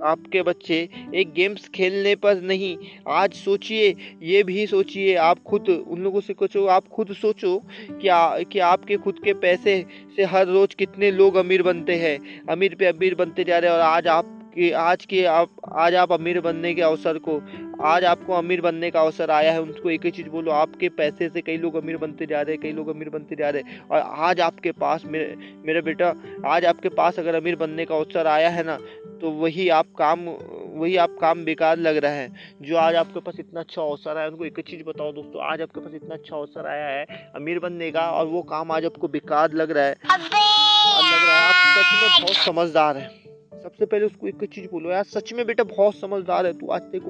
आपके 0.05 0.43
बच्चे 0.43 0.89
एक 1.15 1.33
गेम्स 1.33 1.69
खेलने 1.69 2.15
पर 2.15 2.41
नहीं। 2.43 2.77
आज 3.09 3.33
सोचिए 3.33 3.95
ये 4.23 4.43
भी 4.43 4.67
सोचिए 4.67 5.15
आप 5.17 5.43
खुद 5.43 5.69
उन 5.89 6.01
लोगों 6.01 6.21
से 6.21 6.35
कुछ 6.35 6.57
आप 6.57 6.89
खुद 6.89 7.13
सोचो 7.13 7.63
कि 7.91 8.09
आ, 8.09 8.39
कि 8.39 8.59
आपके 8.59 8.97
खुद 8.97 9.19
के 9.25 9.35
पैसे 9.35 9.85
से 10.17 10.25
हर 10.25 10.47
रोज 10.47 10.75
कितने 10.75 11.11
लोग 11.11 11.37
अमीर 11.37 11.63
बनते 11.63 11.95
हैं। 11.95 12.47
अमीर 12.47 12.75
पे 12.75 12.87
अमीर 12.87 13.15
बनते 13.15 13.45
जा 13.45 13.59
रहे 13.59 13.71
हैं 13.71 13.77
और 13.77 13.85
आज 13.85 14.07
आप 14.07 14.33
कि 14.55 14.71
आज 14.71 15.05
के 15.05 15.25
आप 15.25 15.51
आज 15.73 15.95
आप 15.95 16.13
अमीर 16.13 16.41
बनने 16.41 16.75
के 16.75 16.83
अवसर 16.83 17.19
को 17.19 17.41
आज 17.81 18.05
आपको 18.05 18.33
अमीर 18.33 18.61
बनने 18.61 18.91
का 18.91 19.01
अवसर 19.01 19.31
आया 19.31 19.53
है। 19.53 19.61
उनको 19.63 19.91
एक 19.91 20.05
ही 20.05 20.11
चीज़ 20.11 20.29
बोलो 20.29 20.51
आपके 20.53 20.89
पैसे 20.89 21.29
से 21.29 21.41
कई 21.41 21.57
लोग 21.57 21.75
अमीर 21.77 21.97
बनते 21.97 22.27
जा 22.27 22.41
रहे 22.41 22.55
हैं 22.55 22.61
कई 22.63 22.73
लोग 22.73 22.89
अमीर 22.89 23.09
बनते 23.09 23.37
जा 23.37 23.51
रहे 23.51 23.63
हैं। 23.63 23.89
और 23.89 23.99
आज 23.99 24.41
आपके 24.41 24.73
पास 24.73 25.03
मेरे 25.07 25.37
मेरा 25.67 25.81
बेटा 25.81 26.13
आज 26.47 26.65
आपके 26.65 26.89
पास 26.91 27.19
अगर 27.19 27.35
अमीर 27.35 27.57
बनने 27.57 27.85
का 27.85 27.95
अवसर 27.95 28.27
आया 28.27 28.49
है 28.49 28.63
ना 28.63 28.77
तो 29.21 29.31
वही 29.33 29.69
आप 29.69 29.87
काम 29.99 30.25
वही 30.77 30.97
आप 30.97 31.17
काम 31.21 31.45
बेकार 31.45 31.79
लग 31.79 31.97
रहा 31.97 32.13
है। 32.13 32.57
जो 32.63 32.77
आज 32.77 32.95
आपके 32.95 33.21
पास 33.21 33.37
इतना 33.41 33.61
अच्छा 33.61 33.83
अवसर 33.83 34.19
आया 34.19 34.29
उनको 34.29 34.45
एक 34.45 34.59
ही 34.59 34.63
चीज़ 34.63 34.83
बताओ 34.85 35.13
दोस्तों 35.13 35.43
आज 35.43 35.63
आपके 35.63 35.81
पास 35.81 35.95
इतना 35.95 36.15
अच्छा 36.15 36.37
अवसर 36.37 36.67
आया 36.67 36.89
है 36.89 37.05
अमीर 37.37 37.59
बनने 37.59 37.91
का 37.91 38.09
और 38.11 38.27
वो 38.27 38.43
काम 38.43 38.73
आज 38.73 38.85
आपको 38.85 39.09
बेकार 39.09 39.53
लग 39.53 39.71
रहा 39.71 39.85
है। 39.85 39.93
लग 39.93 40.21
रहा 40.33 41.39
है 41.39 41.49
आप 41.49 41.55
सच 41.77 42.03
में 42.03 42.23
बहुत 42.23 42.37
समझदार 42.37 42.97
है। 42.97 43.09
सबसे 43.63 43.87
पहले 43.87 44.07
उसको 44.07 44.29
एक 44.29 44.45
चीज़ 44.45 44.67
बोलो 44.71 44.91
यार 44.91 45.05
सच 45.05 45.33
में 45.33 45.47
बेटा 45.47 45.65
बहुत 45.67 45.95
समझदार 45.97 46.47
है 46.47 46.53
तू 46.53 46.69
आज 46.69 46.83
तेरे 46.83 47.05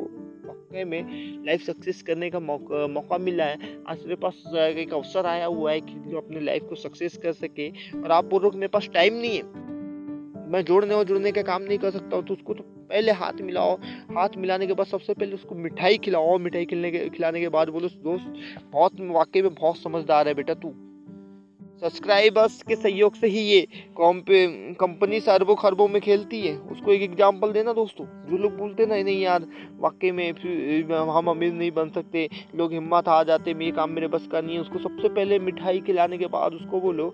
को 0.57 0.77
वाकई 0.77 0.85
में 0.85 1.45
लाइफ 1.47 1.62
सक्सेस 1.62 2.03
करने 2.03 2.31
का 2.31 2.40
मौका 2.40 2.87
मौका 2.87 3.19
मिला 3.19 3.45
है। 3.45 3.59
आज 3.88 3.99
तेरे 3.99 4.14
पास 4.14 4.42
एक 4.57 4.92
अवसर 4.95 5.27
आया 5.27 5.47
हुआ 5.47 5.73
है 5.73 5.81
कि 5.81 5.95
जो 6.11 6.16
अपने 6.16 6.40
लाइफ 6.40 6.62
को 6.62 6.75
सक्सेस 6.75 7.16
कर 7.16 7.33
सके 7.33 7.69
और 8.03 8.12
आप 8.12 8.25
बोल 8.25 8.40
रहे 8.40 8.49
हो 8.49 8.59
मेरे 8.59 8.69
पास 8.69 8.88
टाइम 8.95 9.14
नहीं 9.14 9.37
है। 9.37 9.64
मैं 10.53 10.64
जोड़ने 10.64 10.95
और 10.95 11.05
जुड़ने 11.05 11.33
का 11.33 11.42
काम 11.42 11.62
नहीं 11.62 11.79
कर 11.79 11.90
सकता 11.90 12.16
हूँ 12.16 12.25
तो 12.25 12.35
उसको 12.35 12.55
तो 12.55 12.62
पहले 12.62 13.12
हाथ 13.12 13.40
मिलाओ। 13.40 13.77
हाथ 14.16 14.29
मिलाने 14.38 14.66
के 14.66 14.73
बाद 14.73 14.87
सबसे 14.87 15.14
पहले 15.14 15.35
उसको 15.35 15.55
मिठाई 15.55 15.99
खिलाओ 15.99 16.38
मिठाई 16.38 16.64
खिलने 16.64 16.90
के, 16.90 17.09
खिलाने 17.09 17.40
के 17.40 17.49
बाद 17.49 17.69
बोलो, 17.69 17.88
दोस्त, 17.88 18.33
बहुत, 18.73 19.01
वाकई 19.01 19.42
में 19.42 19.55
बहुत 19.55 19.79
समझदार 19.79 20.29
है 20.29 20.35
बेटा 20.35 20.55
तू। 20.55 20.75
सब्सक्राइबर्स 21.83 22.62
के 22.62 22.77
सहयोग 22.77 23.15
से 23.15 23.27
ही 23.27 23.41
ये 23.41 23.67
कंपनी 23.99 25.19
अरबों 25.29 25.55
खरबों 25.57 25.87
में 25.89 26.01
खेलती 26.03 26.41
है। 26.41 26.57
उसको 26.73 26.93
एक 26.93 27.03
एग्जांपल 27.03 27.53
देना 27.53 27.73
दोस्तों। 27.73 28.05
जो 28.31 28.37
लोग 28.39 28.57
बोलते 28.59 28.87
ना 28.87 28.97
नहीं 28.97 29.21
यार, 29.21 29.47
वाकई 29.81 30.11
में 30.11 30.31
हम 30.91 31.29
अमीर 31.31 31.53
नहीं 31.53 31.71
बन 31.73 31.89
सकते। 31.95 32.29
लोग 32.57 32.73
हिम्मत 32.73 33.09
आ 33.09 33.23
जाते 33.25 33.55
ये 33.57 33.71
काम 33.73 33.91
मेरे 33.91 34.09
बस 34.09 34.27
का 34.33 34.41
नहीं 34.41 34.55
है। 34.55 34.61
उसको 34.61 34.79
सबसे 34.79 35.09
पहले 35.11 35.39
मिठाई 35.41 35.81
खिलाने 35.87 36.19
के 36.19 36.27
बाद 36.29 36.55
उसको 36.55 36.81
बोलो 36.81 37.07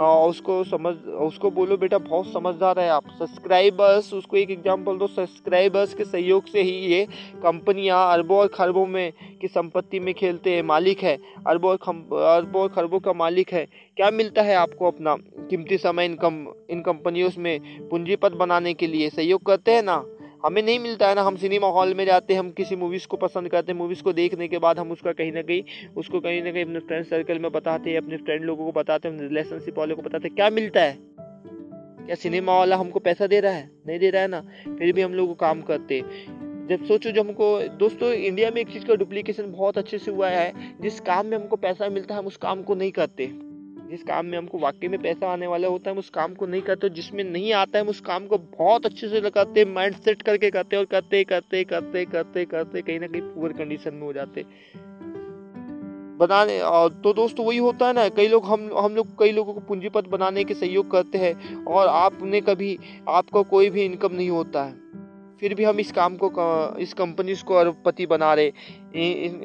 उसको 0.00 0.62
समझ, 0.66 0.94
उसको 1.20 1.50
बोलो, 1.50 1.76
बेटा, 1.76 1.98
बहुत 2.00 2.32
समझदार 2.32 2.78
है 2.80 2.88
आप। 2.90 3.08
सब्सक्राइबर्स 3.18 4.12
उसको 4.14 4.36
एक 4.36 4.50
एग्ज़ाम्पल 4.50 4.98
दो 4.98 5.06
सब्सक्राइबर्स 5.08 5.94
के 5.94 6.04
सहयोग 6.04 6.46
से 6.46 6.62
ही 6.62 6.76
ये 6.86 7.04
कंपनियाँ 7.42 8.06
अरबों 8.12 8.38
और 8.38 8.48
खरबों 8.54 8.86
में 8.86 9.12
की 9.40 9.48
संपत्ति 9.48 10.00
में 10.00 10.12
खेलते 10.14 10.54
हैं। 10.54 10.62
मालिक 10.64 11.02
है। 11.02 11.18
अरबों 11.46 11.70
और 11.70 12.22
अरबों 12.26 12.62
और 12.62 12.68
खरबों 12.70 13.00
का 13.00 13.12
मालिक 13.14 13.52
है। 13.52 13.66
क्या 14.00 14.10
मिलता 14.10 14.42
है 14.42 14.54
आपको 14.54 14.86
अपना 14.86 15.16
कीमती 15.50 15.78
समय 15.78 16.04
इन 16.04 16.14
कम 16.14 16.46
इन 16.70 16.80
कंपनियों 16.80 17.30
में 17.38 17.60
पूंजीपत 17.88 18.32
बनाने 18.32 18.74
के 18.74 18.86
लिए? 18.86 19.10
सहयोग 19.10 19.42
करते 19.42 19.70
हैं 19.70 19.82
ना? 19.82 20.06
हमें 20.46 20.62
नहीं 20.62 20.78
मिलता 20.78 21.08
है 21.08 21.14
ना, 21.14 21.22
हम 21.22 21.36
सिनेमा 21.36 21.68
हॉल 21.68 21.94
में 21.94 22.06
जाते 22.06 22.32
हैं, 22.32 22.40
हम 22.40 22.50
किसी 22.50 22.76
मूवीज़ 22.76 23.06
को 23.06 23.16
पसंद 23.16 23.48
करते 23.48 23.72
हैं 23.72 23.78
मूवीज़ 23.78 24.02
को 24.02 24.12
देखने 24.12 24.48
के 24.48 24.58
बाद 24.58 24.78
हम 24.78 24.90
उसका 24.90 25.12
कहीं 25.12 25.32
ना 25.32 25.42
कहीं, 25.42 25.62
उसको 25.96 26.20
कहीं 26.20 26.42
ना 26.42 26.52
कहीं 26.52 26.64
अपने 26.64 26.78
फ्रेंड 26.78 27.04
सर्कल 27.04 27.38
में 27.38 27.52
बताते 27.52 27.90
हैं, 27.90 27.98
अपने 27.98 28.16
फ्रेंड 28.16 28.44
लोगों 28.44 28.64
को 28.64 28.72
बताते 28.72 29.08
हैं 29.08 29.20
रिलेशनशिप 29.20 29.78
वाले 29.78 29.94
को 29.94 30.02
बताते 30.02 30.28
हैं। 30.28 30.36
क्या 30.36 30.50
मिलता 30.50 30.80
है? 30.80 30.98
क्या 32.06 32.14
सिनेमा 32.14 32.58
वाला 32.58 32.76
हमको 32.76 32.98
पैसा 32.98 33.26
दे 33.26 33.40
रहा 33.40 33.52
है? 33.52 33.70
नहीं 33.86 33.98
दे 33.98 34.10
रहा 34.10 34.22
है 34.22 34.28
ना? 34.28 34.40
फिर 34.66 34.92
भी 34.92 35.02
हम 35.02 35.14
लोग 35.14 35.38
काम 35.38 35.62
करते 35.62 36.04
जब 36.70 36.84
सोचो 36.84 37.10
जो 37.10 37.22
हमको, 37.22 37.68
दोस्तों 37.68 38.12
इंडिया 38.12 38.50
में 38.50 38.60
एक 38.60 38.68
चीज़ 38.68 38.86
का 38.86 38.94
डुप्लीकेशन 38.94 39.52
बहुत 39.52 39.78
अच्छे 39.78 39.98
से 39.98 40.10
हुआ 40.10 40.28
है, 40.28 40.52
जिस 40.80 41.00
काम 41.00 41.26
में 41.26 41.38
हमको 41.38 41.56
पैसा 41.56 41.88
मिलता 41.88 42.14
है, 42.14 42.20
हम 42.20 42.26
उस 42.26 42.36
काम 42.36 42.62
को 42.62 42.74
नहीं 42.74 42.92
करते। 42.92 43.49
जिस 43.90 44.02
काम 44.02 44.26
में 44.26 44.36
हमको 44.38 44.58
वाकई 44.58 44.88
में 44.88 45.00
पैसा 45.02 45.32
आने 45.32 45.46
वाला 45.46 45.68
होता 45.68 45.90
है, 45.90 45.94
हम 45.94 45.98
उस 45.98 46.10
काम 46.10 46.34
को 46.34 46.46
नहीं 46.46 46.62
करते 46.62 46.88
जिसमें 46.88 47.22
नहीं 47.24 47.52
आता 47.52 47.78
है, 47.78 47.84
हम 47.84 47.90
उस 47.90 48.00
काम 48.00 48.26
को 48.26 48.38
बहुत 48.38 48.86
अच्छे 48.86 49.08
से 49.08 49.20
लगाते 49.20 49.64
माइंड 49.64 49.94
सेट 49.94 50.22
करके 50.22 50.50
करते 50.50 50.76
और 50.76 50.84
करते 50.84 51.24
करते 51.24 51.64
करते 51.64 52.04
करते 52.04 52.44
करते, 52.44 52.82
कहीं 52.82 53.00
ना 53.00 53.06
कहीं 53.06 53.22
पुअर 53.22 53.52
कंडीशन 53.52 53.94
में 53.94 54.02
हो 54.02 54.12
जाते। 54.12 54.44
बनाने 56.18 56.58
तो 57.02 57.12
दोस्तों, 57.12 57.46
वही 57.46 57.58
होता 57.58 57.86
है 57.86 57.92
ना, 57.92 58.08
कई 58.08 58.28
लोग 58.28 58.44
हम 58.44 58.70
हम 58.78 58.94
लोग, 58.94 59.18
कई 59.18 59.32
लोगों 59.32 59.54
को 59.54 59.60
पूंजीपत 59.60 60.08
बनाने 60.08 60.44
के 60.44 60.54
सहयोग 60.54 60.90
करते 60.90 61.18
हैं, 61.18 61.64
और 61.64 61.88
आपने 61.88 62.40
कभी, 62.40 62.78
आपका 63.08 63.42
कोई 63.42 63.70
भी 63.70 63.84
इनकम 63.84 64.14
नहीं 64.14 64.30
होता 64.30 64.64
है। 64.64 64.89
फिर 65.40 65.54
भी 65.54 65.64
हम 65.64 65.80
इस 65.80 65.92
काम 65.92 66.16
को 66.16 66.30
इस 66.78 66.94
कंपनी 66.94 67.34
को 67.34 67.54
अरबपति 67.54 68.06
बना 68.06 68.34
रहे 68.34 68.52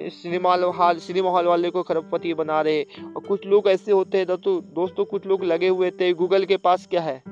सिनेमा 0.10 0.56
हॉल 0.56 0.98
सिनेमा 0.98 1.30
हॉल 1.30 1.46
वाले 1.46 1.70
को 1.70 1.84
खरबपति 1.84 2.34
बना 2.34 2.62
रहे 2.62 2.84
और 2.84 3.22
कुछ 3.28 3.46
लोग 3.46 3.68
ऐसे 3.68 3.92
होते 3.92 4.18
हैं 4.18 4.28
तो 4.28 4.62
दोस्तों 4.62 5.06
कुछ 5.06 5.26
लोग 5.26 5.44
लगे 5.44 5.68
हुए 5.68 5.92
थे 5.92 6.14
गूगल 6.14 6.46
के 6.46 6.58
पास 6.58 6.88
क्या 6.88 7.02
है? 7.02 7.24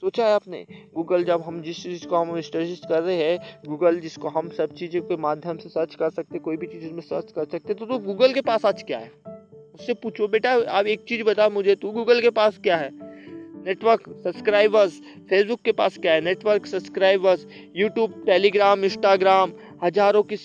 सोचा 0.00 0.26
है 0.26 0.34
आपने? 0.34 0.66
गूगल 0.94 1.24
जब 1.24 1.42
हम 1.42 1.62
जिस 1.62 1.82
चीज़ 1.82 2.06
को 2.06 2.16
हम 2.16 2.40
स्टडीज़ 2.40 2.88
कर 2.88 3.02
रहे 3.02 3.16
हैं 3.16 3.60
गूगल 3.66 4.00
जिसको 4.00 4.28
हम 4.28 4.48
सब 4.48 4.74
चीज़ों 4.74 5.02
के 5.02 5.16
माध्यम 5.16 5.56
से 5.56 5.68
सर्च 5.68 5.94
कर 5.94 6.10
सकते 6.10 6.38
कोई 6.38 6.56
भी 6.56 6.66
चीज़ 6.66 6.92
में 6.92 7.00
सर्च 7.00 7.32
कर 7.32 7.44
सकते 7.44 7.74
तो, 7.74 7.86
तो 7.86 7.98
गूगल 7.98 8.32
के 8.32 8.40
पास 8.40 8.66
आज 8.66 8.82
क्या 8.82 8.98
है? 8.98 9.10
उससे 9.74 9.94
पूछो 9.94 10.28
बेटा 10.28 10.52
आप 10.52 10.86
एक 10.86 11.04
चीज़ 11.08 11.22
बता 11.22 11.48
मुझे 11.48 11.74
तू 11.74 11.90
गूगल 11.90 12.20
के 12.20 12.30
पास 12.30 12.58
क्या 12.58 12.76
है? 12.76 13.15
Network 13.66 14.02
subscribers. 14.24 15.00
फेसबुक 15.30 15.60
के 15.64 15.72
पास 15.72 15.96
क्या 15.98 16.12
है? 16.12 16.20
Network 16.20 16.66
subscribers 16.66 17.46
YouTube 17.76 18.22
Telegram 18.26 18.84
Instagram 18.84 19.52
हज़ारों 19.82 20.22
की 20.24 20.36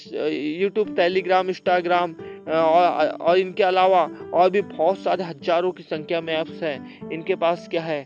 यूट्यूब 0.61 0.95
टेलीग्राम 0.95 1.49
इंस्टाग्राम 1.49 2.13
और, 2.13 3.07
और 3.09 3.37
इनके 3.37 3.63
अलावा 3.63 4.01
और 4.33 4.49
भी 4.49 4.61
बहुत 4.63 4.99
सारे 4.99 5.23
हज़ारों 5.23 5.71
की 5.71 5.83
संख्या 5.83 6.21
में 6.21 6.33
ऐप्स 6.33 6.63
हैं। 6.63 7.11
इनके 7.11 7.35
पास 7.35 7.67
क्या 7.71 7.83
है? 7.83 8.05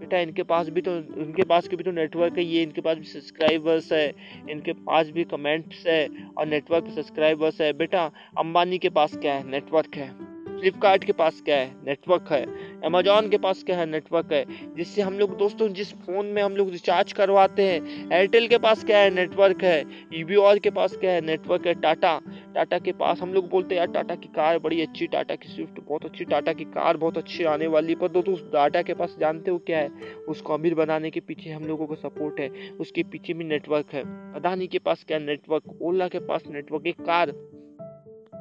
बेटा 0.00 0.18
इनके 0.18 0.42
पास 0.44 0.68
भी 0.68 0.80
तो 0.82 0.96
इनके 0.96 1.42
पास 1.44 1.68
के 1.68 1.76
भी 1.76 1.84
तो 1.84 1.90
नेटवर्क 1.92 2.38
है 2.38 2.44
ये 2.44 2.62
इनके 2.62 2.80
पास 2.80 2.96
भी 2.98 3.04
सब्सक्राइबर्स 3.06 3.92
है 3.92 4.06
इनके 4.50 4.72
पास 4.84 5.10
भी 5.10 5.24
कमेंट्स 5.26 5.86
है 5.86 6.08
और 6.38 6.46
नेटवर्क 6.46 6.90
सब्सक्राइबर्स 6.96 7.60
है। 7.60 7.72
बेटा 7.78 8.04
अंबानी 8.38 8.78
के 8.78 8.88
पास 8.90 9.16
क्या 9.16 9.34
है? 9.34 9.50
नेटवर्क 9.50 9.96
है। 9.96 10.33
फ्लिपकार्ट 10.60 11.04
के 11.04 11.12
पास 11.12 11.42
क्या 11.44 11.56
है? 11.56 11.74
नेटवर्क 11.86 12.26
है। 12.30 12.46
अमेजोन 12.80 13.28
के 13.28 13.38
पास 13.38 13.62
क्या 13.62 13.78
है? 13.78 13.86
नेटवर्क 13.86 14.32
है। 14.32 14.44
जिससे 14.76 15.02
हम 15.02 15.18
लोग 15.18 15.36
दोस्तों, 15.38 15.68
जिस 15.68 15.92
फ़ोन 15.94 16.26
में 16.26 16.42
हम 16.42 16.56
लोग 16.56 16.70
रिचार्ज 16.70 17.12
करवाते 17.12 17.62
हैं 17.62 18.10
एयरटेल 18.12 18.48
के 18.48 18.58
पास 18.58 18.84
क्या 18.84 18.98
है? 18.98 19.10
नेटवर्क 19.10 19.64
है। 19.64 19.84
ईवी 20.14 20.36
और 20.36 20.58
के 20.58 20.70
पास 20.70 20.96
क्या 20.96 21.12
है? 21.12 21.20
नेटवर्क 21.20 21.66
है। 21.66 21.74
टाटा 21.74 22.20
टाटा 22.54 22.78
के 22.78 22.92
पास 22.92 23.20
हम 23.20 23.34
लोग 23.34 23.48
बोलते 23.48 23.74
हैं, 23.74 23.78
यार 23.78 23.86
टाटा 23.86 24.14
की 24.14 24.28
कार 24.28 24.58
बड़ी 24.58 24.82
अच्छी 24.82 25.06
टाटा 25.06 25.34
की 25.34 25.48
स्विफ्ट 25.48 25.80
बहुत 25.80 26.04
अच्छी 26.04 26.24
टाटा 26.24 26.52
की 26.52 26.64
कार 26.64 26.96
बहुत 26.96 27.18
अच्छी 27.18 27.44
आने 27.44 27.66
वाली 27.66 27.94
पर 27.94 28.08
दोस्तों, 28.08 28.34
उस 28.34 28.52
टाटा 28.52 28.82
के 28.82 28.94
पास 28.94 29.16
जानते 29.20 29.50
हो 29.50 29.58
क्या 29.58 29.78
है? 29.78 29.90
उसको 30.28 30.54
अमीर 30.54 30.74
बनाने 30.74 31.10
के 31.10 31.20
पीछे 31.20 31.50
हम 31.50 31.64
लोगों 31.64 31.86
को 31.86 31.94
सपोर्ट 31.94 32.40
है। 32.40 32.50
उसके 32.80 33.02
पीछे 33.02 33.34
भी 33.34 33.44
नेटवर्क 33.44 33.86
है। 33.92 34.02
अदानी 34.34 34.66
के 34.66 34.78
पास 34.78 35.04
क्या 35.04 35.18
नेटवर्क 35.18 35.78
ओला 35.82 36.08
के 36.08 36.18
पास 36.18 36.44
नेटवर्क 36.48 36.86
एक 36.86 37.00
कार। 37.00 37.32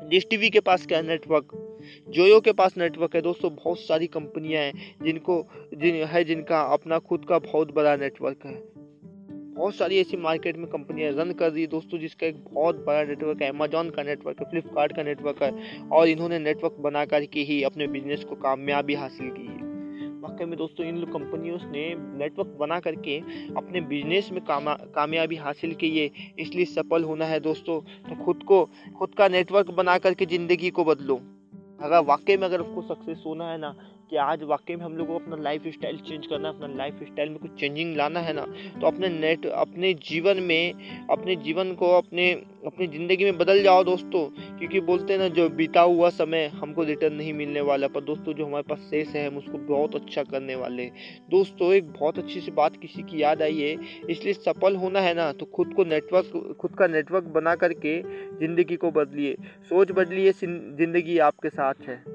डिश 0.09 0.27
टीवी 0.29 0.49
के 0.49 0.59
पास 0.59 0.85
क्या 0.85 1.01
नेटवर्क 1.01 1.69
जोयो 2.09 2.39
के 2.39 2.51
पास 2.51 2.77
नेटवर्क 2.77 3.15
है 3.15 3.21
दोस्तों, 3.21 3.55
बहुत 3.55 3.79
सारी 3.79 4.07
कंपनियाँ 4.07 4.63
हैं 4.63 4.95
जिनको, 5.03 5.47
जिन, 5.73 5.95
है 5.95 6.23
जिनका 6.23 6.61
अपना 6.61 6.99
खुद 6.99 7.25
का 7.29 7.39
बहुत 7.39 7.73
बड़ा 7.73 7.95
नेटवर्क 7.95 8.45
है। 8.45 8.61
बहुत 9.53 9.75
सारी 9.75 9.99
ऐसी 9.99 10.17
मार्केट 10.17 10.57
में 10.57 10.67
कंपनियाँ 10.67 11.11
रन 11.11 11.31
कर 11.31 11.51
रही 11.51 11.61
है 11.61 11.67
दोस्तों, 11.67 11.99
जिसका 11.99 12.27
एक 12.27 12.45
बहुत 12.51 12.85
बड़ा 12.85 13.03
नेटवर्क 13.03 13.41
है। 13.41 13.49
अमेजोन 13.49 13.89
का 13.89 14.03
नेटवर्क 14.03 14.39
है 14.39 14.49
फ्लिपकार्ट 14.49 14.95
का 14.95 15.03
नेटवर्क 15.03 15.43
है 15.43 15.79
और 15.91 16.07
इन्होंने 16.07 16.39
नेटवर्क 16.39 16.75
बना 16.79 17.05
करके 17.05 17.39
ही 17.39 17.63
अपने 17.63 17.87
बिज़नेस 17.87 18.23
को 18.23 18.35
कामयाबी 18.35 18.93
हासिल 18.93 19.29
की। 19.29 19.47
है 19.47 19.62
वाकई 20.23 20.45
में 20.45 20.57
दोस्तों, 20.57 20.85
इन 20.85 21.03
कंपनियों 21.03 21.57
ने 21.71 21.95
नेटवर्क 22.17 22.55
बना 22.59 22.79
करके 22.79 23.17
अपने 23.57 23.81
बिज़नेस 23.81 24.29
में 24.31 24.43
कामा, 24.45 24.73
कामयाबी 24.73 25.35
हासिल 25.35 25.73
की 25.73 25.89
है, 25.99 26.09
इसलिए 26.39 26.65
सफल 26.65 27.03
होना 27.03 27.25
है 27.25 27.39
दोस्तों। 27.39 27.79
तो 28.09 28.23
खुद 28.25 28.43
को, 28.43 28.69
खुद 28.97 29.15
का 29.17 29.27
नेटवर्क 29.27 29.71
बना 29.71 29.97
करके 29.97 30.25
ज़िंदगी 30.25 30.69
को 30.69 30.83
बदलो। 30.83 31.15
अगर 31.81 31.99
वाकई 31.99 32.37
में 32.37 32.47
अगर 32.47 32.61
आपको 32.61 32.81
सक्सेस 32.81 33.23
होना 33.25 33.51
है 33.51 33.57
ना 33.57 33.75
कि 34.13 34.17
आज 34.19 34.41
वाकई 34.43 34.75
में 34.75 34.83
हम 34.85 34.95
लोग 34.97 35.07
को 35.07 35.15
अपना 35.15 35.35
लाइफ 35.35 35.61
स्टाइल 35.67 35.97
चेंज 35.99 36.25
करना 36.27 36.47
है, 36.47 36.53
अपना 36.55 36.67
लाइफ 36.75 36.99
स्टाइल 37.03 37.29
में 37.29 37.37
कुछ 37.39 37.51
चेंजिंग 37.59 37.95
लाना 37.97 38.19
है 38.19 38.33
ना 38.33 38.45
तो 38.81 38.87
अपने 38.87 39.09
नेट 39.09 39.45
अपने 39.47 39.93
जीवन 40.03 40.39
में, 40.39 41.07
अपने 41.11 41.35
जीवन 41.37 41.73
को 41.73 41.89
अपने, 41.91 42.31
अपनी 42.67 42.87
ज़िंदगी 42.87 43.23
में 43.23 43.37
बदल 43.37 43.61
जाओ 43.63 43.83
दोस्तों। 43.83 44.23
क्योंकि 44.59 44.79
बोलते 44.81 45.13
हैं 45.13 45.19
ना, 45.19 45.27
जो 45.29 45.49
बीता 45.51 45.81
हुआ 45.81 46.09
समय 46.11 46.45
हमको 46.55 46.83
रिटर्न 46.83 47.13
नहीं 47.15 47.33
मिलने 47.33 47.61
वाला, 47.61 47.87
पर 47.87 48.01
दोस्तों 48.03 48.33
जो 48.33 48.45
हमारे 48.45 48.63
पास 48.69 48.79
शेष 48.91 49.07
है, 49.07 49.27
हम 49.27 49.37
उसको 49.37 49.57
बहुत 49.67 49.95
अच्छा 49.95 50.23
करने 50.23 50.55
वाले 50.55 50.85
दोस्तों, 51.31 51.73
एक 51.73 51.91
बहुत 51.91 52.19
अच्छी 52.19 52.41
सी 52.41 52.51
बात 52.53 52.77
किसी 52.77 53.03
की 53.03 53.21
याद 53.23 53.41
आई 53.41 53.59
है, 53.59 53.75
इसलिए 54.09 54.33
सफल 54.35 54.75
होना 54.75 54.99
है 55.01 55.13
ना 55.13 55.31
तो 55.33 55.45
खुद 55.55 55.73
को 55.73 55.83
नेटवर्क 55.85 56.55
खुद 56.61 56.75
का 56.75 56.87
नेटवर्क 56.89 57.33
बना 57.35 57.55
करके 57.55 58.01
ज़िंदगी 58.39 58.75
को 58.75 58.91
बदलिए। 58.93 59.35
सोच 59.69 59.91
बदलिए, 59.93 60.31
ज़िंदगी 60.33 61.17
आपके 61.21 61.49
साथ 61.51 61.87
है। 61.87 62.12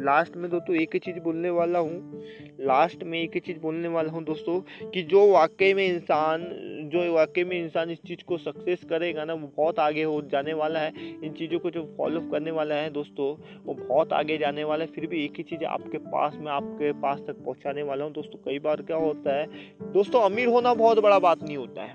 लास्ट 0.00 0.36
में 0.36 0.50
दोस्तों 0.50 0.76
एक 0.76 0.90
ही 0.94 0.98
चीज़ 0.98 1.18
बोलने 1.18 1.50
वाला 1.50 1.78
हूँ। 1.78 2.22
लास्ट 2.60 3.02
में 3.02 3.22
एक 3.22 3.30
ही 3.34 3.40
चीज़ 3.40 3.58
बोलने 3.58 3.88
वाला 3.88 4.10
हूँ 4.10 4.24
दोस्तों 4.24 4.90
कि 4.90 5.02
जो 5.02 5.32
वाकई 5.32 5.74
में 5.74 5.86
इंसान, 5.88 6.44
जो 6.92 7.12
वाकई 7.12 7.44
में 7.44 7.64
इंसान 7.64 7.90
इस 7.90 7.98
चीज़ 7.98 8.24
को 8.24 8.38
सक्सेस 8.38 8.84
करेगा 8.84 9.24
ना, 9.24 9.34
वो 9.34 9.50
बहुत 9.56 9.78
आगे 9.78 10.02
हो 10.02 10.22
जाने 10.22 10.52
वाला 10.52 10.80
है। 10.80 10.92
इन 11.24 11.32
चीज़ों 11.32 11.58
को 11.58 11.70
जो 11.70 11.94
फॉलो 11.98 12.20
करने 12.20 12.50
वाला 12.50 12.74
है 12.74 12.90
दोस्तों, 12.90 13.42
वो 13.66 13.74
बहुत 13.74 14.12
आगे 14.12 14.38
जाने 14.38 14.64
वाला 14.64 14.84
है। 14.84 14.90
फिर 14.90 15.06
भी 15.06 15.24
एक 15.24 15.32
ही 15.36 15.42
चीज़ 15.42 15.64
आपके 15.64 15.98
पास, 15.98 16.36
में 16.36 16.52
आपके 16.52 16.92
पास 16.92 17.18
तक 17.18 17.44
पहुँचाने 17.44 17.82
वाला 17.82 18.04
हूँ 18.04 18.12
दोस्तों। 18.12 18.38
कई 18.38 18.58
बार 18.58 18.82
क्या 18.82 18.96
होता 18.96 19.36
है, 19.36 19.46
दोस्तों 19.92 20.22
अमीर 20.22 20.48
होना 20.48 20.74
बहुत 20.74 20.98
बड़ा 20.98 21.18
बात 21.18 21.42
नहीं 21.42 21.56
होता 21.56 21.82
है। 21.82 21.92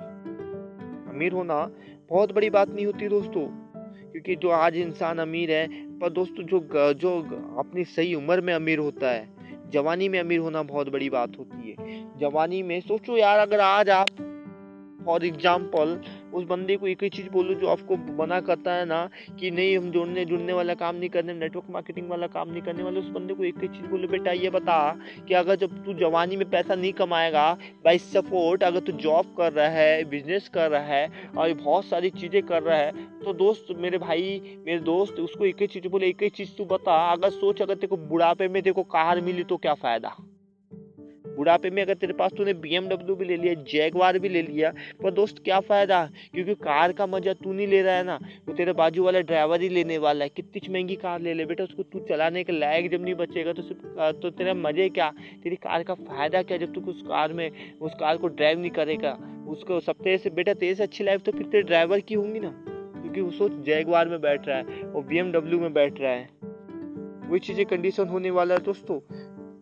अमीर 1.09 1.31
होना 1.31 1.71
बहुत 2.09 2.31
बड़ी 2.31 2.49
बात 2.49 2.69
नहीं 2.69 2.85
होती 2.85 3.07
दोस्तों। 3.07 3.62
क्योंकि 4.23 4.41
जो 4.41 4.49
आज 4.49 4.77
इंसान 4.77 5.17
अमीर 5.19 5.51
है, 5.51 5.67
पर 5.99 6.09
दोस्तों 6.09 6.43
जो 6.43 6.67
जो 6.93 7.19
अपनी 7.59 7.83
सही 7.83 8.13
उम्र 8.15 8.41
में 8.41 8.53
अमीर 8.53 8.79
होता 8.79 9.11
है, 9.11 9.27
जवानी 9.69 10.09
में 10.09 10.19
अमीर 10.19 10.39
होना 10.39 10.63
बहुत 10.63 10.89
बड़ी 10.89 11.09
बात 11.09 11.31
होती 11.39 11.69
है। 11.69 12.03
जवानी 12.19 12.63
में 12.63 12.79
सोचो 12.81 13.17
यार, 13.17 13.39
अगर 13.39 13.59
आज 13.59 13.89
आप 13.89 14.07
फॉर 15.05 15.25
एग्ज़ाम्पल 15.25 15.99
उस 16.33 16.43
बंदे 16.45 16.75
को 16.77 16.87
एक 16.87 17.03
ही 17.03 17.09
चीज़ 17.09 17.29
बोलो 17.29 17.53
जो 17.53 17.67
आपको 17.67 17.95
मना 18.17 18.39
करता 18.41 18.73
है 18.73 18.85
ना, 18.85 19.09
कि 19.39 19.51
नहीं, 19.51 19.77
हम 19.77 19.89
जुड़ने 19.91 20.25
जुड़ने 20.25 20.53
वाला 20.53 20.73
काम 20.73 20.95
नहीं 20.95 21.09
करने 21.09 21.33
नेटवर्क 21.33 21.65
मार्केटिंग 21.71 22.09
वाला 22.09 22.27
काम 22.27 22.49
नहीं 22.49 22.61
करने 22.61 22.83
वाले, 22.83 22.99
उस 22.99 23.09
बंदे 23.09 23.33
को 23.33 23.43
एक 23.43 23.61
ही 23.61 23.67
चीज़ 23.67 23.85
बोलो, 23.87 24.07
बेटा, 24.07 24.31
ये 24.33 24.49
बता 24.49 24.77
कि 25.27 25.33
अगर 25.33 25.55
जब 25.55 25.83
तू 25.85 25.93
जवानी 25.99 26.35
में 26.35 26.49
पैसा 26.49 26.75
नहीं 26.75 26.93
कमाएगा 26.93 27.51
बाई 27.85 27.97
सपोर्ट 27.99 28.63
अगर 28.63 28.79
तू 28.79 28.91
जॉब 28.99 29.33
कर 29.37 29.53
रहा 29.53 29.67
है 29.69 30.03
बिज़नेस 30.09 30.49
कर 30.49 30.69
रहा 30.71 30.81
है, 30.85 31.29
और 31.37 31.53
बहुत 31.53 31.85
सारी 31.85 32.09
चीज़ें 32.11 32.41
कर 32.43 32.63
रहा 32.63 32.77
है 32.77 32.91
तो 33.19 33.33
दोस्त, 33.35 33.67
मेरे 33.77 33.97
भाई, 33.97 34.41
मेरे 34.67 34.79
दोस्त, 34.81 35.19
उसको 35.19 35.45
एक 35.45 35.61
ही 35.61 35.67
चीज़ 35.67 35.87
बोले, 35.87 36.07
एक 36.07 36.23
ही 36.23 36.29
चीज़ 36.31 36.55
तू 36.57 36.65
बता, 36.65 36.97
अगर 37.11 37.29
सोच, 37.31 37.61
अगर 37.61 37.75
तेरे 37.75 37.87
को 37.87 37.97
बुढ़ापे 38.07 38.47
में 38.47 38.61
देखो 38.63 38.83
कार 38.91 39.21
मिली 39.21 39.43
तो 39.43 39.57
क्या 39.57 39.73
फ़ायदा? 39.75 40.15
बुढ़ापे 41.35 41.69
में 41.69 41.81
अगर 41.81 41.93
तेरे 41.95 42.13
पास 42.13 42.31
तूने 42.31 42.53
बी 42.55 42.79
भी 42.79 43.25
ले 43.25 43.37
लिया 43.37 43.53
जैगवार 43.63 44.19
भी 44.19 44.29
ले 44.29 44.41
लिया, 44.41 44.71
पर 45.03 45.11
दोस्त 45.11 45.43
क्या 45.43 45.59
फ़ायदा? 45.61 46.05
क्योंकि 46.33 46.53
कार 46.55 46.91
का 46.91 47.05
मज़ा 47.07 47.33
तू 47.33 47.53
नहीं 47.53 47.67
ले 47.67 47.81
रहा 47.81 47.95
है 47.95 48.03
ना 48.03 48.19
वो 48.47 48.53
तेरे 48.53 48.73
बाजू 48.73 49.03
वाला 49.03 49.19
ड्राइवर 49.21 49.61
ही 49.61 49.69
लेने 49.69 49.97
वाला 49.97 50.25
है। 50.25 50.29
कितनी 50.31 50.73
महँगी 50.73 50.95
कार 50.95 51.19
ले 51.21 51.33
ले 51.33 51.45
बेटा, 51.45 51.63
उसको 51.63 51.83
तू 51.83 51.99
चलाने 52.09 52.43
के 52.43 52.53
लायक 52.53 52.89
जब 52.91 53.03
नहीं 53.03 53.15
बचेगा 53.15 53.53
तो 53.53 53.61
सिर्फ़ 53.61 54.21
तो 54.21 54.29
तेरा 54.31 54.53
मज़े 54.55 54.89
क्या? 54.89 55.11
तेरी 55.43 55.55
कार 55.57 55.83
का 55.83 55.93
फ़ायदा 55.95 56.41
क्या 56.43 56.57
जब 56.57 56.73
तू 56.73 56.81
उस 56.83 57.01
कार 57.01 57.33
में, 57.33 57.49
उस 57.81 57.93
कार 57.99 58.17
को 58.17 58.27
ड्राइव 58.29 58.59
नहीं 58.59 58.71
करेगा? 58.71 59.17
उसको 59.47 59.79
सब 59.79 59.95
तेरे 59.95 60.17
से, 60.17 60.29
बेटा 60.29 60.53
तेरे 60.53 60.75
से 60.75 60.83
अच्छी 60.83 61.03
लाइफ 61.03 61.21
तो 61.21 61.31
फिर 61.31 61.45
तेरे 61.45 61.63
ड्राइवर 61.63 61.99
की 61.99 62.15
होंगी 62.15 62.39
ना, 62.39 62.49
क्योंकि 62.93 63.21
वो 63.21 63.31
सोच 63.31 63.51
जैगवार 63.65 64.09
में 64.09 64.21
बैठ 64.21 64.47
रहा 64.47 64.57
है, 64.57 64.63
और 64.63 65.03
BMW 65.03 65.59
में 65.61 65.73
बैठ 65.73 65.99
रहा 66.01 66.11
है। 66.11 66.29
वही 67.23 67.39
चीज़ें 67.39 67.65
कंडीशन 67.65 68.07
होने 68.07 68.29
वाला 68.29 68.55
है 68.55 68.63
दोस्तों। 68.63 68.99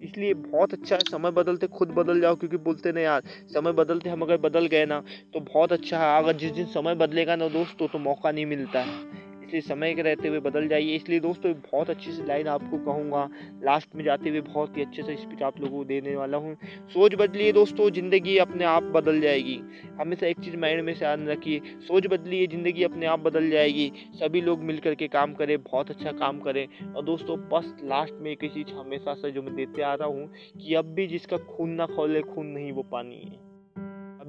इसलिए 0.04 0.34
बहुत 0.34 0.74
अच्छा 0.74 0.96
है, 0.96 1.02
समय 1.04 1.32
बदलते 1.32 1.68
खुद 1.68 1.90
बदल 1.90 2.22
जाओ, 2.22 2.36
क्योंकि 2.36 2.58
बोलते 2.58 2.92
ना 2.92 3.02
यार, 3.02 3.22
समय 3.54 3.72
बदलते 3.72 4.10
हम 4.10 4.22
अगर 4.22 4.38
बदल 4.38 4.66
गए 4.66 4.86
ना 4.86 5.04
तो 5.34 5.40
बहुत 5.40 5.72
अच्छा 5.72 5.98
है। 5.98 6.24
अगर 6.24 6.38
जिस 6.38 6.52
दिन 6.52 6.66
समय 6.66 6.96
बदलेगा 6.96 7.36
ना 7.36 7.48
दोस्तों 7.48 7.88
तो 7.88 8.00
मौका 8.00 8.32
नहीं 8.32 8.46
मिलता 8.46 8.80
है। 8.80 9.31
इसलिए 9.52 9.62
समय 9.62 9.94
के 9.94 10.02
रहते 10.02 10.28
हुए 10.28 10.40
बदल 10.40 10.68
जाइए। 10.68 10.96
इसलिए 10.96 11.20
दोस्तों 11.20 11.54
बहुत 11.54 11.90
अच्छी 11.90 12.12
सी 12.12 12.26
लाइन 12.26 12.48
आपको 12.48 12.78
कहूँगा। 12.78 13.30
लास्ट 13.64 13.96
में 13.96 14.04
जाते 14.04 14.30
हुए 14.30 14.42
बहुत 14.42 14.78
ही 14.78 14.82
अच्छे 14.82 15.04
से 15.04 15.16
स्पीच 15.16 15.44
आप 15.44 15.60
लोगों 15.62 15.78
को 15.78 15.84
देने 15.86 16.16
वाला 16.16 16.38
हूँ। 16.38 16.56
सोच 16.94 17.16
बदलिए 17.16 17.52
दोस्तों, 17.52 17.90
ज़िंदगी 17.90 18.38
अपने 18.38 18.66
आप 18.66 18.84
बदल 18.84 19.22
जाएगी। 19.22 19.60
हमेशा 20.00 20.28
एक 20.28 20.40
चीज़ 20.40 20.58
माइंड 20.58 20.84
में 20.86 20.94
ध्यान 20.96 21.28
रखिए, 21.28 21.62
सोच 21.82 22.08
बदलिए, 22.08 22.48
ज़िंदगी 22.48 22.84
अपने 22.84 23.06
आप 23.06 23.20
बदल 23.20 23.50
जाएगी। 23.50 23.92
सभी 24.16 24.42
लोग 24.42 24.64
मिल 24.64 24.80
करके 24.80 25.08
काम 25.08 25.34
करें, 25.34 25.58
बहुत 25.64 25.92
अच्छा 25.92 26.12
काम 26.12 26.40
करें। 26.40 26.94
और 26.94 27.04
दोस्तों, 27.04 27.38
बस 27.50 27.76
लास्ट 27.84 28.14
में 28.14 28.32
एक 28.32 28.52
चीज़ 28.54 28.74
हमेशा 28.74 29.14
से 29.14 29.32
जो 29.32 29.42
मैं 29.42 29.56
देते 29.56 29.82
आ 29.82 29.94
रहा 29.94 30.08
हूँ 30.08 30.30
कि 30.58 30.76
अब 30.76 30.86
भी 30.86 31.08
जिसका 31.08 31.38
खून 31.38 31.70
ना 31.70 31.86
खोले, 31.86 32.22
खून 32.22 32.48
नहीं 32.48 32.72
वो 32.72 32.84
पानी 32.84 33.16
है। 33.16 33.51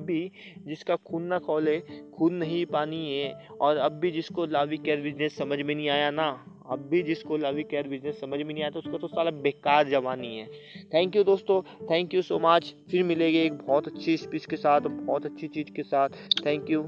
अब 0.03 0.07
भी 0.07 0.31
जिसका 0.67 0.97
खून 0.97 1.23
ना 1.23 1.38
खोले, 1.38 1.79
खून 2.15 2.35
नहीं 2.35 2.65
पानी 2.67 3.03
है। 3.11 3.33
और 3.61 3.77
अब 3.79 3.93
भी 3.93 4.11
जिसको 4.11 4.47
लावी 4.47 4.77
केयर 4.77 5.01
बिज़नेस 5.01 5.37
समझ 5.38 5.59
में 5.59 5.75
नहीं 5.75 5.88
आया 5.88 6.11
ना, 6.11 6.29
अब 6.71 6.88
भी 6.91 7.03
जिसको 7.03 7.37
लावी 7.37 7.62
केयर 7.62 7.88
बिज़नेस 7.88 8.21
समझ 8.21 8.38
में 8.38 8.53
नहीं 8.53 8.62
आया 8.62 8.71
तो 8.71 8.79
उसका 8.79 8.99
तो 8.99 9.09
सारा 9.09 9.31
बेकार 9.31 9.88
जवानी 9.88 10.37
है। 10.37 10.47
थैंक 10.95 11.17
यू 11.17 11.25
दोस्तों 11.25 11.61
थैंक 11.91 12.15
यू 12.15 12.23
सो 12.23 12.38
मच 12.38 12.75
फिर 12.91 13.03
मिलेंगे 13.05 13.43
एक 13.45 13.53
बहुत 13.53 13.88
अच्छी 13.88 14.17
स्पीच 14.17 14.47
के 14.47 14.57
साथ, 14.57 14.81
बहुत 14.81 15.27
अच्छी 15.27 15.49
चीज़ 15.49 15.73
के 15.73 15.83
साथ। 15.83 16.09
थैंक 16.47 16.71
यू 16.71 16.85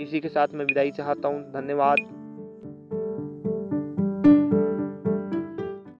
इसी 0.00 0.20
के 0.20 0.28
साथ 0.28 0.48
मैं 0.54 0.64
विदाई 0.64 0.90
चाहता 0.90 1.28
हूँ। 1.28 1.42
धन्यवाद। 1.52 2.15